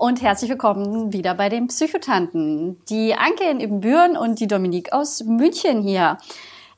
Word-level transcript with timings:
Und 0.00 0.22
herzlich 0.22 0.48
willkommen 0.48 1.12
wieder 1.12 1.34
bei 1.34 1.50
den 1.50 1.66
Psychotanten. 1.66 2.80
Die 2.88 3.14
Anke 3.14 3.44
in 3.44 3.60
Ibbenbüren 3.60 4.16
und 4.16 4.40
die 4.40 4.46
Dominique 4.46 4.94
aus 4.94 5.22
München 5.24 5.82
hier. 5.82 6.16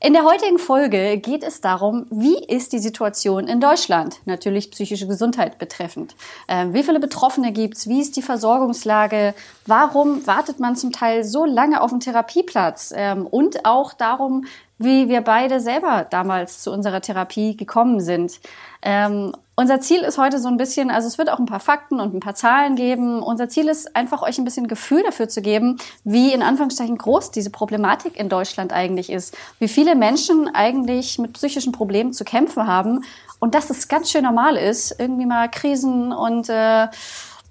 In 0.01 0.11
der 0.11 0.25
heutigen 0.25 0.59
Folge 0.59 1.17
geht 1.19 1.41
es 1.41 1.61
darum, 1.61 2.05
wie 2.09 2.43
ist 2.43 2.73
die 2.73 2.79
Situation 2.79 3.47
in 3.47 3.61
Deutschland, 3.61 4.19
natürlich 4.25 4.71
psychische 4.71 5.07
Gesundheit 5.07 5.57
betreffend. 5.57 6.17
Ähm, 6.49 6.73
wie 6.73 6.83
viele 6.83 6.99
Betroffene 6.99 7.53
gibt's? 7.53 7.87
Wie 7.87 8.01
ist 8.01 8.17
die 8.17 8.21
Versorgungslage? 8.21 9.33
Warum 9.65 10.27
wartet 10.27 10.59
man 10.59 10.75
zum 10.75 10.91
Teil 10.91 11.23
so 11.23 11.45
lange 11.45 11.79
auf 11.79 11.91
einen 11.91 12.01
Therapieplatz? 12.01 12.93
Ähm, 12.93 13.25
und 13.25 13.63
auch 13.63 13.93
darum, 13.93 14.43
wie 14.77 15.07
wir 15.07 15.21
beide 15.21 15.61
selber 15.61 16.05
damals 16.09 16.61
zu 16.61 16.73
unserer 16.73 16.99
Therapie 16.99 17.55
gekommen 17.55 18.01
sind. 18.01 18.41
Ähm, 18.81 19.33
unser 19.55 19.79
Ziel 19.79 20.01
ist 20.01 20.17
heute 20.17 20.39
so 20.39 20.47
ein 20.47 20.57
bisschen, 20.57 20.89
also 20.89 21.07
es 21.07 21.17
wird 21.17 21.29
auch 21.29 21.37
ein 21.37 21.45
paar 21.45 21.59
Fakten 21.59 21.99
und 21.99 22.13
ein 22.15 22.19
paar 22.19 22.33
Zahlen 22.33 22.75
geben. 22.75 23.21
Unser 23.21 23.49
Ziel 23.49 23.67
ist 23.67 23.95
einfach 23.95 24.23
euch 24.23 24.39
ein 24.39 24.45
bisschen 24.45 24.67
Gefühl 24.67 25.03
dafür 25.03 25.29
zu 25.29 25.41
geben, 25.41 25.77
wie 26.03 26.33
in 26.33 26.41
Anführungszeichen 26.41 26.97
groß 26.97 27.29
diese 27.31 27.51
Problematik 27.51 28.17
in 28.19 28.29
Deutschland 28.29 28.73
eigentlich 28.73 29.11
ist. 29.11 29.37
Wie 29.59 29.67
viele 29.67 29.95
Menschen 29.95 30.49
eigentlich 30.53 31.19
mit 31.19 31.33
psychischen 31.33 31.71
Problemen 31.71 32.13
zu 32.13 32.23
kämpfen 32.23 32.65
haben 32.65 33.03
und 33.39 33.53
dass 33.53 33.69
es 33.69 33.87
ganz 33.87 34.09
schön 34.09 34.23
normal 34.23 34.57
ist, 34.57 34.95
irgendwie 34.97 35.27
mal 35.27 35.49
Krisen 35.49 36.11
und 36.11 36.49
äh, 36.49 36.87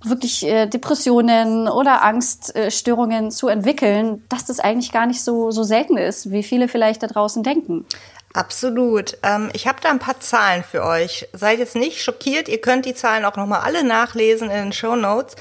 wirklich 0.05 0.45
äh, 0.45 0.67
Depressionen 0.67 1.69
oder 1.69 2.03
Angststörungen 2.03 3.27
äh, 3.27 3.31
zu 3.31 3.49
entwickeln, 3.49 4.25
dass 4.29 4.45
das 4.45 4.59
eigentlich 4.59 4.91
gar 4.91 5.07
nicht 5.07 5.23
so, 5.23 5.51
so 5.51 5.63
selten 5.63 5.97
ist, 5.97 6.31
wie 6.31 6.43
viele 6.43 6.67
vielleicht 6.67 7.03
da 7.03 7.07
draußen 7.07 7.43
denken. 7.43 7.87
Absolut. 8.35 9.19
Ähm, 9.23 9.51
ich 9.53 9.67
habe 9.67 9.81
da 9.83 9.91
ein 9.91 9.99
paar 9.99 10.19
Zahlen 10.21 10.65
für 10.65 10.83
euch. 10.85 11.29
Seid 11.33 11.59
jetzt 11.59 11.77
nicht 11.77 12.03
schockiert. 12.03 12.49
Ihr 12.49 12.61
könnt 12.61 12.87
die 12.87 12.95
Zahlen 12.95 13.25
auch 13.25 13.37
nochmal 13.37 13.61
alle 13.61 13.85
nachlesen 13.85 14.51
in 14.51 14.57
den 14.65 14.73
Show 14.73 14.97
Notes. 14.97 15.37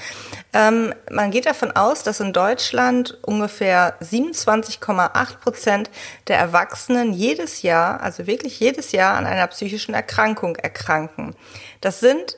Ähm, 0.52 0.94
man 1.10 1.30
geht 1.30 1.46
davon 1.46 1.72
aus, 1.72 2.02
dass 2.02 2.20
in 2.20 2.32
Deutschland 2.32 3.18
ungefähr 3.22 3.96
27,8 4.02 5.38
Prozent 5.38 5.90
der 6.28 6.38
Erwachsenen 6.38 7.12
jedes 7.12 7.62
Jahr, 7.62 8.00
also 8.02 8.26
wirklich 8.26 8.60
jedes 8.60 8.92
Jahr 8.92 9.16
an 9.16 9.26
einer 9.26 9.46
psychischen 9.46 9.94
Erkrankung 9.94 10.56
erkranken. 10.56 11.34
Das 11.80 12.00
sind 12.00 12.36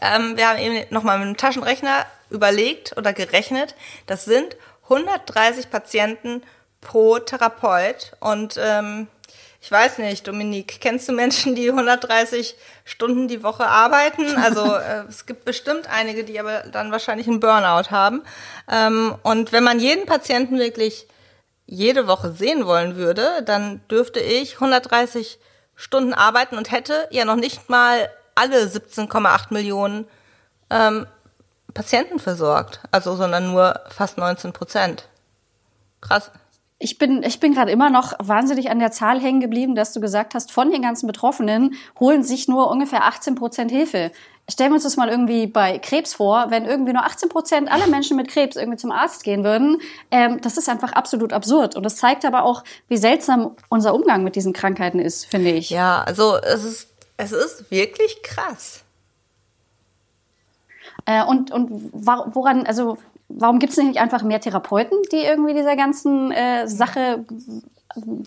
Ähm, 0.00 0.36
wir 0.36 0.48
haben 0.48 0.58
eben 0.58 0.92
nochmal 0.92 1.18
mit 1.18 1.28
dem 1.28 1.36
Taschenrechner 1.36 2.06
überlegt 2.30 2.96
oder 2.96 3.12
gerechnet, 3.12 3.74
das 4.06 4.24
sind 4.24 4.56
130 4.84 5.70
Patienten 5.70 6.42
pro 6.84 7.18
Therapeut. 7.18 8.12
Und 8.20 8.56
ähm, 8.62 9.08
ich 9.60 9.72
weiß 9.72 9.98
nicht, 9.98 10.28
Dominique, 10.28 10.78
kennst 10.80 11.08
du 11.08 11.12
Menschen, 11.12 11.54
die 11.54 11.70
130 11.70 12.54
Stunden 12.84 13.28
die 13.28 13.42
Woche 13.42 13.66
arbeiten? 13.66 14.36
Also 14.36 14.62
äh, 14.76 15.04
es 15.08 15.26
gibt 15.26 15.44
bestimmt 15.44 15.88
einige, 15.90 16.22
die 16.22 16.38
aber 16.38 16.60
dann 16.70 16.92
wahrscheinlich 16.92 17.26
einen 17.26 17.40
Burnout 17.40 17.90
haben. 17.90 18.22
Ähm, 18.70 19.14
und 19.22 19.52
wenn 19.52 19.64
man 19.64 19.80
jeden 19.80 20.06
Patienten 20.06 20.58
wirklich 20.58 21.08
jede 21.66 22.06
Woche 22.06 22.32
sehen 22.32 22.66
wollen 22.66 22.96
würde, 22.96 23.42
dann 23.44 23.80
dürfte 23.88 24.20
ich 24.20 24.56
130 24.56 25.38
Stunden 25.74 26.12
arbeiten 26.12 26.56
und 26.56 26.70
hätte 26.70 27.08
ja 27.10 27.24
noch 27.24 27.36
nicht 27.36 27.70
mal 27.70 28.10
alle 28.34 28.66
17,8 28.66 29.46
Millionen 29.52 30.06
ähm, 30.68 31.06
Patienten 31.72 32.18
versorgt. 32.18 32.80
Also, 32.90 33.16
sondern 33.16 33.50
nur 33.50 33.80
fast 33.88 34.18
19 34.18 34.52
Prozent. 34.52 35.08
Krass. 36.00 36.30
Ich 36.78 36.98
bin, 36.98 37.22
ich 37.22 37.38
bin 37.38 37.54
gerade 37.54 37.70
immer 37.70 37.88
noch 37.88 38.14
wahnsinnig 38.18 38.70
an 38.70 38.80
der 38.80 38.90
Zahl 38.90 39.20
hängen 39.20 39.40
geblieben, 39.40 39.74
dass 39.74 39.92
du 39.92 40.00
gesagt 40.00 40.34
hast, 40.34 40.50
von 40.50 40.70
den 40.70 40.82
ganzen 40.82 41.06
Betroffenen 41.06 41.74
holen 42.00 42.24
sich 42.24 42.48
nur 42.48 42.70
ungefähr 42.70 43.04
18 43.04 43.36
Prozent 43.36 43.70
Hilfe. 43.70 44.10
Stellen 44.50 44.72
wir 44.72 44.74
uns 44.74 44.82
das 44.82 44.96
mal 44.96 45.08
irgendwie 45.08 45.46
bei 45.46 45.78
Krebs 45.78 46.14
vor, 46.14 46.46
wenn 46.50 46.66
irgendwie 46.66 46.92
nur 46.92 47.04
18 47.04 47.28
Prozent 47.28 47.72
aller 47.72 47.86
Menschen 47.86 48.16
mit 48.16 48.28
Krebs 48.28 48.56
irgendwie 48.56 48.76
zum 48.76 48.90
Arzt 48.90 49.24
gehen 49.24 49.44
würden. 49.44 49.80
Ähm, 50.10 50.40
das 50.42 50.58
ist 50.58 50.68
einfach 50.68 50.92
absolut 50.92 51.32
absurd. 51.32 51.76
Und 51.76 51.84
das 51.84 51.96
zeigt 51.96 52.24
aber 52.26 52.44
auch, 52.44 52.64
wie 52.88 52.98
seltsam 52.98 53.56
unser 53.70 53.94
Umgang 53.94 54.24
mit 54.24 54.36
diesen 54.36 54.52
Krankheiten 54.52 54.98
ist, 54.98 55.24
finde 55.26 55.52
ich. 55.52 55.70
Ja, 55.70 56.02
also 56.02 56.36
es 56.36 56.64
ist, 56.64 56.88
es 57.16 57.32
ist 57.32 57.70
wirklich 57.70 58.22
krass. 58.22 58.84
Äh, 61.06 61.24
und, 61.24 61.50
und 61.50 61.70
woran, 61.92 62.66
also 62.66 62.98
warum 63.28 63.58
gibt 63.58 63.72
es 63.72 63.78
nicht 63.78 63.98
einfach 63.98 64.22
mehr 64.22 64.40
Therapeuten, 64.40 64.98
die 65.12 65.24
irgendwie 65.24 65.54
dieser 65.54 65.76
ganzen 65.76 66.30
äh, 66.32 66.68
Sache 66.68 67.24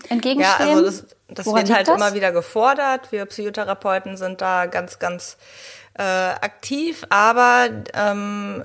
entgegenstehen? 0.08 0.40
Ja, 0.40 0.56
also 0.58 0.84
das, 0.84 1.04
das 1.28 1.46
wird 1.46 1.72
halt 1.72 1.88
das? 1.88 1.96
immer 1.96 2.14
wieder 2.14 2.32
gefordert. 2.32 3.12
Wir 3.12 3.26
Psychotherapeuten 3.26 4.16
sind 4.16 4.40
da 4.40 4.66
ganz, 4.66 4.98
ganz 4.98 5.36
äh, 5.94 6.02
aktiv, 6.02 7.04
aber 7.10 7.68
ähm, 7.94 8.64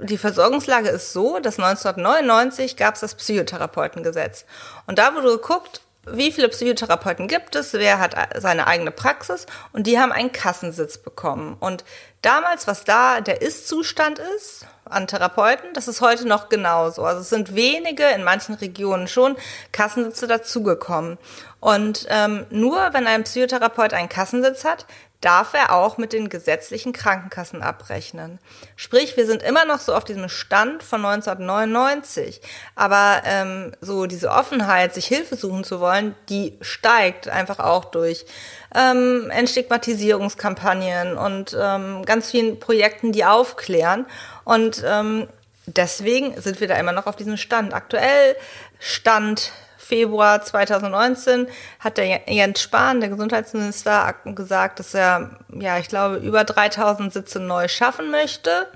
die 0.00 0.18
Versorgungslage 0.18 0.88
ist 0.88 1.12
so, 1.12 1.38
dass 1.38 1.58
1999 1.58 2.76
gab 2.76 2.94
es 2.94 3.00
das 3.00 3.14
Psychotherapeutengesetz. 3.14 4.44
Und 4.86 4.98
da 4.98 5.14
wurde 5.14 5.28
geguckt, 5.28 5.80
wie 6.04 6.32
viele 6.32 6.48
Psychotherapeuten 6.48 7.28
gibt 7.28 7.54
es, 7.54 7.74
wer 7.74 8.00
hat 8.00 8.16
seine 8.36 8.66
eigene 8.66 8.90
Praxis 8.90 9.46
und 9.72 9.86
die 9.86 10.00
haben 10.00 10.10
einen 10.10 10.32
Kassensitz 10.32 10.98
bekommen. 10.98 11.56
Und 11.60 11.84
damals, 12.22 12.66
was 12.66 12.82
da 12.82 13.20
der 13.20 13.40
Ist-Zustand 13.40 14.18
ist 14.36 14.66
an 14.92 15.06
Therapeuten, 15.06 15.72
das 15.74 15.88
ist 15.88 16.00
heute 16.00 16.26
noch 16.26 16.48
genauso. 16.48 17.04
Also 17.04 17.20
es 17.20 17.30
sind 17.30 17.54
wenige, 17.54 18.04
in 18.08 18.24
manchen 18.24 18.54
Regionen 18.54 19.08
schon, 19.08 19.36
Kassensitze 19.72 20.26
dazugekommen. 20.26 21.18
Und 21.60 22.06
ähm, 22.10 22.46
nur 22.50 22.92
wenn 22.92 23.06
ein 23.06 23.24
Psychotherapeut 23.24 23.94
einen 23.94 24.08
Kassensitz 24.08 24.64
hat, 24.64 24.86
darf 25.22 25.54
er 25.54 25.72
auch 25.72 25.98
mit 25.98 26.12
den 26.12 26.28
gesetzlichen 26.28 26.92
Krankenkassen 26.92 27.62
abrechnen. 27.62 28.38
Sprich, 28.76 29.16
wir 29.16 29.24
sind 29.24 29.42
immer 29.42 29.64
noch 29.64 29.78
so 29.78 29.94
auf 29.94 30.04
diesem 30.04 30.28
Stand 30.28 30.82
von 30.82 31.04
1999. 31.04 32.42
Aber 32.74 33.22
ähm, 33.24 33.72
so 33.80 34.06
diese 34.06 34.30
Offenheit, 34.30 34.92
sich 34.94 35.06
Hilfe 35.06 35.36
suchen 35.36 35.64
zu 35.64 35.80
wollen, 35.80 36.14
die 36.28 36.58
steigt 36.60 37.28
einfach 37.28 37.60
auch 37.60 37.86
durch 37.86 38.26
ähm, 38.74 39.30
Entstigmatisierungskampagnen 39.30 41.16
und 41.16 41.56
ähm, 41.58 42.04
ganz 42.04 42.30
vielen 42.30 42.58
Projekten, 42.58 43.12
die 43.12 43.24
aufklären. 43.24 44.06
Und 44.44 44.82
ähm, 44.84 45.28
deswegen 45.66 46.40
sind 46.40 46.60
wir 46.60 46.66
da 46.66 46.74
immer 46.74 46.92
noch 46.92 47.06
auf 47.06 47.14
diesem 47.14 47.36
Stand. 47.36 47.74
Aktuell 47.74 48.36
Stand 48.80 49.52
Februar 49.92 50.40
2019 50.42 51.48
hat 51.78 51.98
der 51.98 52.22
Jens 52.26 52.62
Spahn, 52.62 53.00
der 53.00 53.10
Gesundheitsminister, 53.10 54.14
gesagt, 54.24 54.78
dass 54.78 54.94
er, 54.94 55.32
ja, 55.50 55.76
ich 55.76 55.88
glaube, 55.88 56.16
über 56.16 56.44
3000 56.44 57.12
Sitze 57.12 57.40
neu 57.40 57.68
schaffen 57.68 58.10
möchte. 58.10 58.68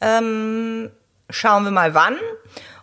Ähm, 0.00 0.92
schauen 1.28 1.64
wir 1.64 1.72
mal 1.72 1.94
wann. 1.94 2.18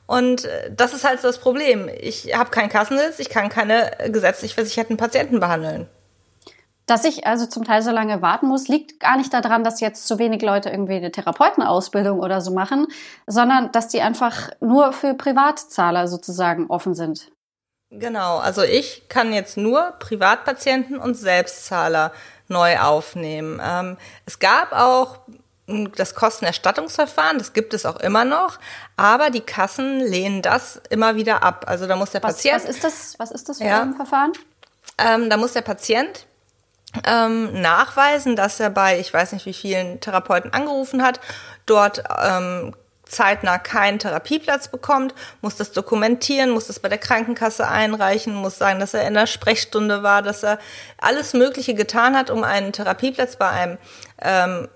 Und 0.06 0.44
äh, 0.44 0.70
das 0.76 0.94
ist 0.94 1.06
halt 1.06 1.22
so 1.22 1.30
das 1.30 1.38
Problem. 1.38 1.90
Ich 2.02 2.38
habe 2.38 2.50
keinen 2.50 2.68
Kassensitz, 2.68 3.20
ich 3.20 3.30
kann 3.30 3.48
keine 3.48 3.90
gesetzlich 4.10 4.54
versicherten 4.54 4.98
Patienten 4.98 5.40
behandeln. 5.40 5.88
Dass 6.88 7.06
ich 7.06 7.26
also 7.26 7.46
zum 7.46 7.64
Teil 7.64 7.84
so 7.84 7.92
lange 7.92 8.22
warten 8.22 8.48
muss, 8.48 8.68
liegt 8.68 9.00
gar 9.00 9.16
nicht 9.16 9.34
daran, 9.34 9.64
dass 9.64 9.80
jetzt 9.80 10.08
zu 10.08 10.20
wenig 10.20 10.42
Leute 10.42 10.70
irgendwie 10.72 10.96
eine 10.96 11.14
Therapeutenausbildung 11.14 12.20
oder 12.20 12.42
so 12.42 12.52
machen, 12.52 12.88
sondern 13.28 13.72
dass 13.72 13.88
die 13.88 14.02
einfach 14.02 14.50
nur 14.60 14.92
für 14.92 15.14
Privatzahler 15.14 16.10
sozusagen 16.10 16.68
offen 16.68 16.96
sind. 16.96 17.32
Genau, 17.92 18.38
also 18.38 18.64
ich 18.64 19.10
kann 19.10 19.34
jetzt 19.34 19.58
nur 19.58 19.94
Privatpatienten 20.00 20.98
und 20.98 21.16
Selbstzahler 21.16 22.14
neu 22.48 22.80
aufnehmen. 22.80 23.62
Ähm, 23.64 23.98
es 24.26 24.40
gab 24.40 24.72
auch 24.72 25.20
das 25.96 26.16
Kostenerstattungsverfahren, 26.16 27.38
das 27.38 27.52
gibt 27.54 27.74
es 27.74 27.86
auch 27.86 27.98
immer 27.98 28.24
noch, 28.26 28.60
aber 28.96 29.30
die 29.30 29.42
Kassen 29.42 30.00
lehnen 30.00 30.42
das 30.42 30.82
immer 30.90 31.16
wieder 31.16 31.44
ab. 31.44 31.66
Also 31.68 31.86
da 31.86 31.98
muss 31.98 32.12
der 32.12 32.24
was, 32.24 32.36
Patient. 32.36 32.64
Was 32.64 32.70
ist 32.70 32.84
das? 32.84 33.16
Was 33.20 33.32
ist 33.32 33.50
das 33.50 33.58
für 33.58 33.66
ja, 33.66 33.82
ein 33.82 33.94
Verfahren? 33.94 34.32
Ähm, 34.98 35.30
da 35.30 35.36
muss 35.36 35.54
der 35.54 35.62
Patient 35.62 36.26
ähm, 37.06 37.62
nachweisen, 37.62 38.36
dass 38.38 38.60
er 38.60 38.70
bei, 38.70 39.00
ich 39.00 39.14
weiß 39.14 39.34
nicht 39.34 39.46
wie 39.46 39.54
vielen 39.54 40.00
Therapeuten 40.00 40.54
angerufen 40.54 41.04
hat, 41.04 41.20
dort 41.66 42.04
ähm, 42.22 42.74
zeitnah 43.12 43.58
keinen 43.58 44.00
Therapieplatz 44.00 44.70
bekommt, 44.70 45.14
muss 45.42 45.56
das 45.56 45.72
dokumentieren, 45.72 46.50
muss 46.50 46.68
das 46.68 46.80
bei 46.80 46.90
der 46.90 46.98
Krankenkasse 46.98 47.68
einreichen, 47.68 48.34
muss 48.34 48.58
sagen, 48.58 48.80
dass 48.80 48.94
er 48.94 49.08
in 49.08 49.14
der 49.14 49.28
Sprechstunde 49.28 50.04
war, 50.04 50.22
dass 50.22 50.44
er 50.44 50.60
alles 50.98 51.34
Mögliche 51.34 51.74
getan 51.74 52.16
hat, 52.16 52.30
um 52.30 52.44
einen 52.44 52.74
Therapieplatz 52.74 53.36
bei 53.36 53.50
einem 53.50 53.78
ähm, 54.22 54.70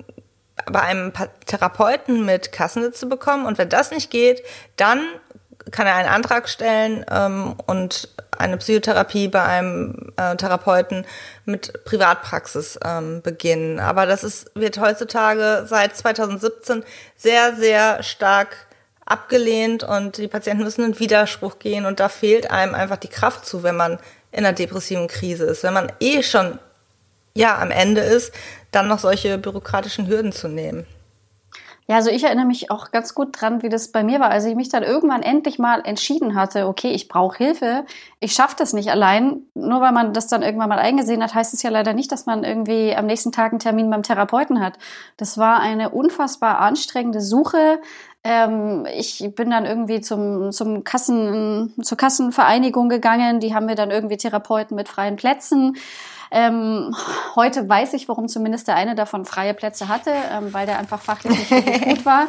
bei 0.68 0.82
einem 0.82 1.12
Therapeuten 1.46 2.26
mit 2.26 2.52
Kassensitz 2.52 3.00
zu 3.00 3.10
bekommen. 3.10 3.46
Und 3.46 3.58
wenn 3.58 3.70
das 3.70 3.92
nicht 3.92 4.10
geht, 4.10 4.42
dann 4.78 5.06
kann 5.72 5.88
er 5.88 5.96
einen 5.96 6.10
Antrag 6.10 6.48
stellen 6.48 7.06
ähm, 7.10 7.56
und 7.66 8.10
eine 8.38 8.58
Psychotherapie 8.58 9.28
bei 9.28 9.44
einem 9.44 10.12
äh, 10.18 10.36
Therapeuten 10.36 11.06
mit 11.46 11.86
Privatpraxis 11.86 12.80
ähm, 12.84 13.22
beginnen. 13.22 13.80
Aber 13.80 14.06
das 14.06 14.24
ist, 14.24 14.52
wird 14.56 14.80
heutzutage 14.80 15.66
seit 15.68 15.96
2017 15.96 16.84
sehr, 17.16 17.56
sehr 17.56 18.04
stark 18.04 18.68
abgelehnt 19.06 19.84
und 19.84 20.18
die 20.18 20.28
Patienten 20.28 20.64
müssen 20.64 20.84
in 20.84 21.00
Widerspruch 21.00 21.60
gehen 21.60 21.86
und 21.86 22.00
da 22.00 22.10
fehlt 22.10 22.50
einem 22.52 22.74
einfach 22.74 22.98
die 22.98 23.08
Kraft 23.08 23.46
zu, 23.46 23.64
wenn 23.64 23.76
man 23.76 24.00
in 24.32 24.46
einer 24.46 24.54
depressiven 24.54 25.08
Krise 25.08 25.46
ist. 25.46 25.64
Wenn 25.64 25.74
man 25.74 25.92
eh 26.00 26.24
schon 26.24 26.60
ja 27.36 27.58
am 27.60 27.72
Ende 27.72 28.02
ist, 28.02 28.34
dann 28.72 28.88
noch 28.88 29.00
solche 29.00 29.38
bürokratischen 29.38 30.08
Hürden 30.08 30.32
zu 30.32 30.48
nehmen. 30.48 30.86
Ja, 31.88 31.98
also 31.98 32.10
ich 32.10 32.24
erinnere 32.24 32.48
mich 32.48 32.72
auch 32.72 32.90
ganz 32.90 33.14
gut 33.14 33.40
dran, 33.40 33.62
wie 33.62 33.70
das 33.70 33.92
bei 33.92 34.04
mir 34.04 34.20
war, 34.20 34.32
als 34.32 34.46
ich 34.46 34.56
mich 34.56 34.70
dann 34.70 34.82
irgendwann 34.82 35.22
endlich 35.22 35.60
mal 35.60 35.82
entschieden 35.86 36.34
hatte, 36.34 36.68
okay, 36.68 36.90
ich 36.92 37.08
brauche 37.08 37.38
Hilfe, 37.38 37.86
ich 38.20 38.34
schaffe 38.34 38.56
das 38.58 38.74
nicht 38.74 38.90
allein. 38.90 39.44
Nur 39.54 39.82
weil 39.82 39.92
man 39.92 40.12
das 40.12 40.26
dann 40.28 40.42
irgendwann 40.42 40.70
mal 40.70 40.80
eingesehen 40.80 41.22
hat, 41.22 41.36
heißt 41.36 41.54
es 41.54 41.62
ja 41.62 41.70
leider 41.70 41.94
nicht, 41.94 42.12
dass 42.12 42.26
man 42.26 42.44
irgendwie 42.44 42.96
am 42.96 43.06
nächsten 43.06 43.32
Tag 43.32 43.52
einen 43.52 43.60
Termin 43.60 43.92
beim 43.92 44.02
Therapeuten 44.02 44.62
hat. 44.62 44.80
Das 45.18 45.38
war 45.38 45.60
eine 45.60 45.92
unfassbar 45.92 46.60
anstrengende 46.60 47.22
Suche. 47.22 47.80
Ähm, 48.24 48.88
ich 48.92 49.24
bin 49.36 49.52
dann 49.52 49.66
irgendwie 49.66 50.02
zum, 50.02 50.52
zum 50.52 50.84
Kassen, 50.84 51.76
zur 51.84 51.98
Kassenvereinigung 52.00 52.90
gegangen. 52.90 53.40
Die 53.40 53.54
haben 53.54 53.68
mir 53.68 53.76
dann 53.76 53.92
irgendwie 53.92 54.18
Therapeuten 54.18 54.76
mit 54.76 54.90
freien 54.90 55.18
Plätzen. 55.18 55.78
Ähm, 56.32 56.96
heute 57.36 57.68
weiß 57.68 57.94
ich, 57.94 58.08
warum 58.08 58.28
zumindest 58.28 58.68
der 58.68 58.76
eine 58.76 58.96
davon 58.96 59.26
freie 59.26 59.54
Plätze 59.54 59.88
hatte, 59.88 60.12
ähm, 60.32 60.54
weil 60.54 60.66
der 60.66 60.80
einfach 60.80 61.02
fachlich 61.02 61.38
nicht 61.38 61.52
wirklich 61.52 61.82
gut 61.82 62.06
war. 62.06 62.28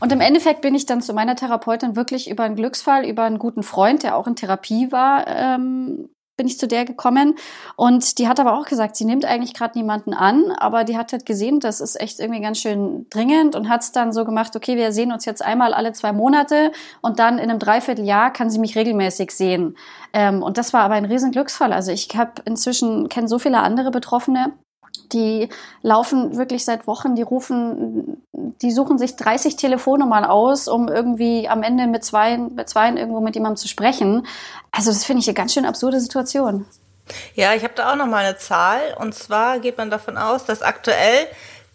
Und 0.00 0.12
im 0.12 0.20
Endeffekt 0.20 0.60
bin 0.60 0.74
ich 0.74 0.86
dann 0.86 1.02
zu 1.02 1.14
meiner 1.14 1.36
Therapeutin 1.36 1.96
wirklich 1.96 2.30
über 2.30 2.44
einen 2.44 2.56
Glücksfall, 2.56 3.04
über 3.06 3.24
einen 3.24 3.38
guten 3.38 3.62
Freund, 3.62 4.02
der 4.02 4.16
auch 4.16 4.26
in 4.26 4.36
Therapie 4.36 4.90
war, 4.90 5.26
ähm, 5.26 6.08
bin 6.42 6.48
ich 6.48 6.58
zu 6.58 6.66
der 6.66 6.84
gekommen. 6.84 7.36
Und 7.76 8.18
die 8.18 8.26
hat 8.26 8.40
aber 8.40 8.58
auch 8.58 8.66
gesagt, 8.66 8.96
sie 8.96 9.04
nimmt 9.04 9.24
eigentlich 9.24 9.54
gerade 9.54 9.78
niemanden 9.78 10.12
an, 10.12 10.50
aber 10.50 10.82
die 10.82 10.96
hat 10.96 11.12
halt 11.12 11.24
gesehen, 11.24 11.60
das 11.60 11.80
ist 11.80 12.00
echt 12.00 12.18
irgendwie 12.18 12.40
ganz 12.40 12.58
schön 12.58 13.06
dringend 13.10 13.54
und 13.54 13.68
hat 13.68 13.82
es 13.82 13.92
dann 13.92 14.12
so 14.12 14.24
gemacht, 14.24 14.56
okay, 14.56 14.76
wir 14.76 14.90
sehen 14.90 15.12
uns 15.12 15.24
jetzt 15.24 15.40
einmal 15.40 15.72
alle 15.72 15.92
zwei 15.92 16.12
Monate 16.12 16.72
und 17.00 17.20
dann 17.20 17.38
in 17.38 17.48
einem 17.48 17.60
Dreivierteljahr 17.60 18.32
kann 18.32 18.50
sie 18.50 18.58
mich 18.58 18.74
regelmäßig 18.74 19.30
sehen. 19.30 19.76
Ähm, 20.12 20.42
und 20.42 20.58
das 20.58 20.72
war 20.72 20.80
aber 20.80 20.94
ein 20.94 21.04
riesen 21.04 21.30
Glücksfall. 21.30 21.72
Also 21.72 21.92
ich 21.92 22.08
habe 22.16 22.32
inzwischen, 22.44 23.08
kenne 23.08 23.28
so 23.28 23.38
viele 23.38 23.60
andere 23.60 23.92
Betroffene, 23.92 24.52
die 25.08 25.48
laufen 25.82 26.36
wirklich 26.36 26.64
seit 26.64 26.86
Wochen, 26.86 27.14
die 27.14 27.22
rufen, 27.22 28.22
die 28.32 28.70
suchen 28.70 28.98
sich 28.98 29.16
30 29.16 29.56
Telefonnummern 29.56 30.24
aus, 30.24 30.68
um 30.68 30.88
irgendwie 30.88 31.48
am 31.48 31.62
Ende 31.62 31.86
mit 31.86 32.04
zwei, 32.04 32.38
mit 32.38 32.68
zwei 32.68 32.90
irgendwo 32.90 33.20
mit 33.20 33.34
jemandem 33.34 33.56
zu 33.56 33.68
sprechen. 33.68 34.26
Also 34.70 34.90
das 34.90 35.04
finde 35.04 35.20
ich 35.20 35.28
eine 35.28 35.34
ganz 35.34 35.54
schön 35.54 35.64
absurde 35.64 36.00
Situation. 36.00 36.66
Ja, 37.34 37.54
ich 37.54 37.64
habe 37.64 37.74
da 37.74 37.92
auch 37.92 37.96
noch 37.96 38.06
mal 38.06 38.24
eine 38.24 38.36
Zahl. 38.36 38.94
Und 38.98 39.14
zwar 39.14 39.58
geht 39.58 39.78
man 39.78 39.90
davon 39.90 40.16
aus, 40.16 40.44
dass 40.44 40.62
aktuell 40.62 41.26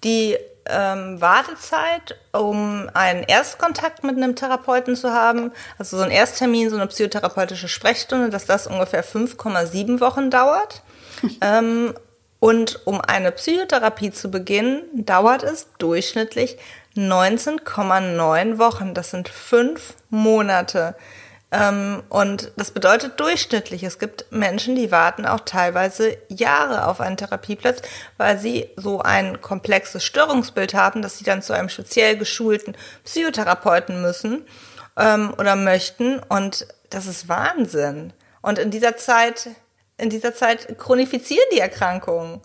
die 0.04 0.38
ähm, 0.70 1.20
Wartezeit, 1.22 2.18
um 2.34 2.90
einen 2.94 3.24
Erstkontakt 3.24 4.04
mit 4.04 4.18
einem 4.18 4.36
Therapeuten 4.36 4.96
zu 4.96 5.14
haben, 5.14 5.52
also 5.78 5.98
so 5.98 6.04
ein 6.04 6.12
Ersttermin, 6.12 6.70
so 6.70 6.76
eine 6.76 6.88
psychotherapeutische 6.88 7.68
Sprechstunde, 7.68 8.30
dass 8.30 8.46
das 8.46 8.68
ungefähr 8.68 9.04
5,7 9.04 10.00
Wochen 10.00 10.30
dauert. 10.30 10.82
ähm, 11.42 11.94
und 12.40 12.86
um 12.86 13.02
eine 13.02 13.32
Psychotherapie 13.32 14.12
zu 14.12 14.30
beginnen, 14.30 14.84
dauert 14.94 15.44
es 15.44 15.68
durchschnittlich 15.80 16.58
19,9 16.96 18.60
Wochen. 18.60 18.94
Das 18.94 19.12
sind 19.12 19.30
fünf 19.30 19.96
Monate. 20.10 20.96
Ähm, 21.52 22.04
und 22.10 22.52
das 22.58 22.72
bedeutet 22.72 23.20
durchschnittlich. 23.20 23.84
Es 23.84 24.00
gibt 24.00 24.26
Menschen, 24.32 24.76
die 24.76 24.92
warten 24.92 25.26
auch 25.26 25.40
teilweise 25.40 26.18
Jahre 26.28 26.88
auf 26.88 27.00
einen 27.00 27.18
Therapieplatz, 27.18 27.82
weil 28.18 28.38
sie 28.38 28.70
so 28.76 29.02
ein 29.02 29.42
komplexes 29.42 30.04
Störungsbild 30.04 30.74
haben, 30.74 31.02
dass 31.02 31.18
sie 31.18 31.24
dann 31.24 31.42
zu 31.42 31.54
einem 31.54 31.70
speziell 31.70 32.18
geschulten 32.18 32.76
Psychotherapeuten 33.06 34.02
müssen 34.02 34.46
ähm, 34.98 35.34
oder 35.38 35.56
möchten. 35.56 36.20
Und 36.20 36.68
das 36.90 37.08
ist 37.08 37.30
Wahnsinn. 37.30 38.14
Und 38.42 38.60
in 38.60 38.70
dieser 38.70 38.98
Zeit 38.98 39.50
in 39.98 40.10
dieser 40.10 40.34
Zeit 40.34 40.78
chronifizieren 40.78 41.46
die 41.54 41.60
Erkrankungen. 41.60 42.42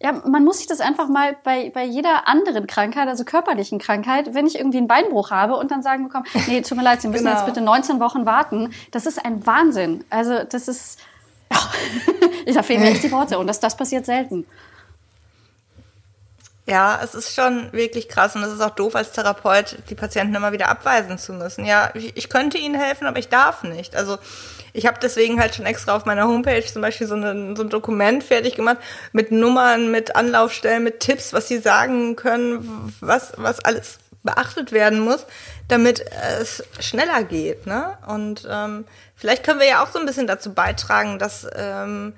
Ja, 0.00 0.12
man 0.12 0.42
muss 0.42 0.58
sich 0.58 0.66
das 0.66 0.80
einfach 0.80 1.08
mal 1.08 1.36
bei, 1.44 1.70
bei 1.70 1.84
jeder 1.84 2.26
anderen 2.26 2.66
Krankheit, 2.66 3.06
also 3.06 3.24
körperlichen 3.24 3.78
Krankheit, 3.78 4.34
wenn 4.34 4.48
ich 4.48 4.58
irgendwie 4.58 4.78
einen 4.78 4.88
Beinbruch 4.88 5.30
habe 5.30 5.56
und 5.56 5.70
dann 5.70 5.82
sagen 5.82 6.04
bekomme, 6.04 6.24
nee, 6.48 6.60
tut 6.60 6.76
mir 6.76 6.82
leid, 6.82 7.00
Sie 7.00 7.08
müssen 7.08 7.24
genau. 7.24 7.36
jetzt 7.36 7.46
bitte 7.46 7.60
19 7.60 8.00
Wochen 8.00 8.26
warten. 8.26 8.72
Das 8.90 9.06
ist 9.06 9.24
ein 9.24 9.46
Wahnsinn. 9.46 10.04
Also 10.10 10.42
das 10.42 10.66
ist, 10.66 10.98
oh, 11.54 12.52
da 12.52 12.62
fehlen 12.64 12.80
mir 12.80 12.88
echt 12.90 13.04
die 13.04 13.12
Worte 13.12 13.38
und 13.38 13.46
das, 13.46 13.60
das 13.60 13.76
passiert 13.76 14.04
selten. 14.04 14.44
Ja, 16.64 17.00
es 17.02 17.14
ist 17.16 17.34
schon 17.34 17.72
wirklich 17.72 18.08
krass 18.08 18.36
und 18.36 18.44
es 18.44 18.52
ist 18.52 18.60
auch 18.60 18.70
doof 18.70 18.94
als 18.94 19.10
Therapeut, 19.10 19.78
die 19.90 19.96
Patienten 19.96 20.34
immer 20.34 20.52
wieder 20.52 20.68
abweisen 20.68 21.18
zu 21.18 21.32
müssen. 21.32 21.64
Ja, 21.64 21.90
ich, 21.94 22.16
ich 22.16 22.28
könnte 22.28 22.56
ihnen 22.56 22.76
helfen, 22.76 23.08
aber 23.08 23.18
ich 23.18 23.28
darf 23.28 23.64
nicht. 23.64 23.96
Also 23.96 24.18
ich 24.72 24.86
habe 24.86 24.98
deswegen 25.02 25.40
halt 25.40 25.56
schon 25.56 25.66
extra 25.66 25.96
auf 25.96 26.04
meiner 26.04 26.28
Homepage 26.28 26.64
zum 26.64 26.80
Beispiel 26.80 27.08
so, 27.08 27.14
eine, 27.14 27.56
so 27.56 27.64
ein 27.64 27.68
Dokument 27.68 28.22
fertig 28.22 28.54
gemacht 28.54 28.78
mit 29.10 29.32
Nummern, 29.32 29.90
mit 29.90 30.14
Anlaufstellen, 30.14 30.84
mit 30.84 31.00
Tipps, 31.00 31.32
was 31.32 31.48
sie 31.48 31.58
sagen 31.58 32.14
können, 32.14 32.94
was, 33.00 33.32
was 33.36 33.58
alles 33.60 33.98
beachtet 34.22 34.70
werden 34.70 35.00
muss, 35.00 35.26
damit 35.66 36.04
es 36.38 36.62
schneller 36.78 37.24
geht. 37.24 37.66
Ne? 37.66 37.98
Und 38.06 38.46
ähm, 38.48 38.84
vielleicht 39.16 39.42
können 39.42 39.58
wir 39.58 39.66
ja 39.66 39.82
auch 39.82 39.90
so 39.90 39.98
ein 39.98 40.06
bisschen 40.06 40.28
dazu 40.28 40.54
beitragen, 40.54 41.18
dass, 41.18 41.46
ähm, 41.56 42.14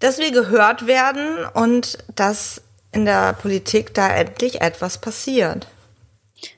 dass 0.00 0.18
wir 0.18 0.32
gehört 0.32 0.86
werden 0.86 1.44
und 1.52 1.98
dass 2.14 2.62
in 2.96 3.04
der 3.04 3.34
Politik 3.34 3.92
da 3.92 4.08
endlich 4.08 4.62
etwas 4.62 4.98
passiert. 4.98 5.66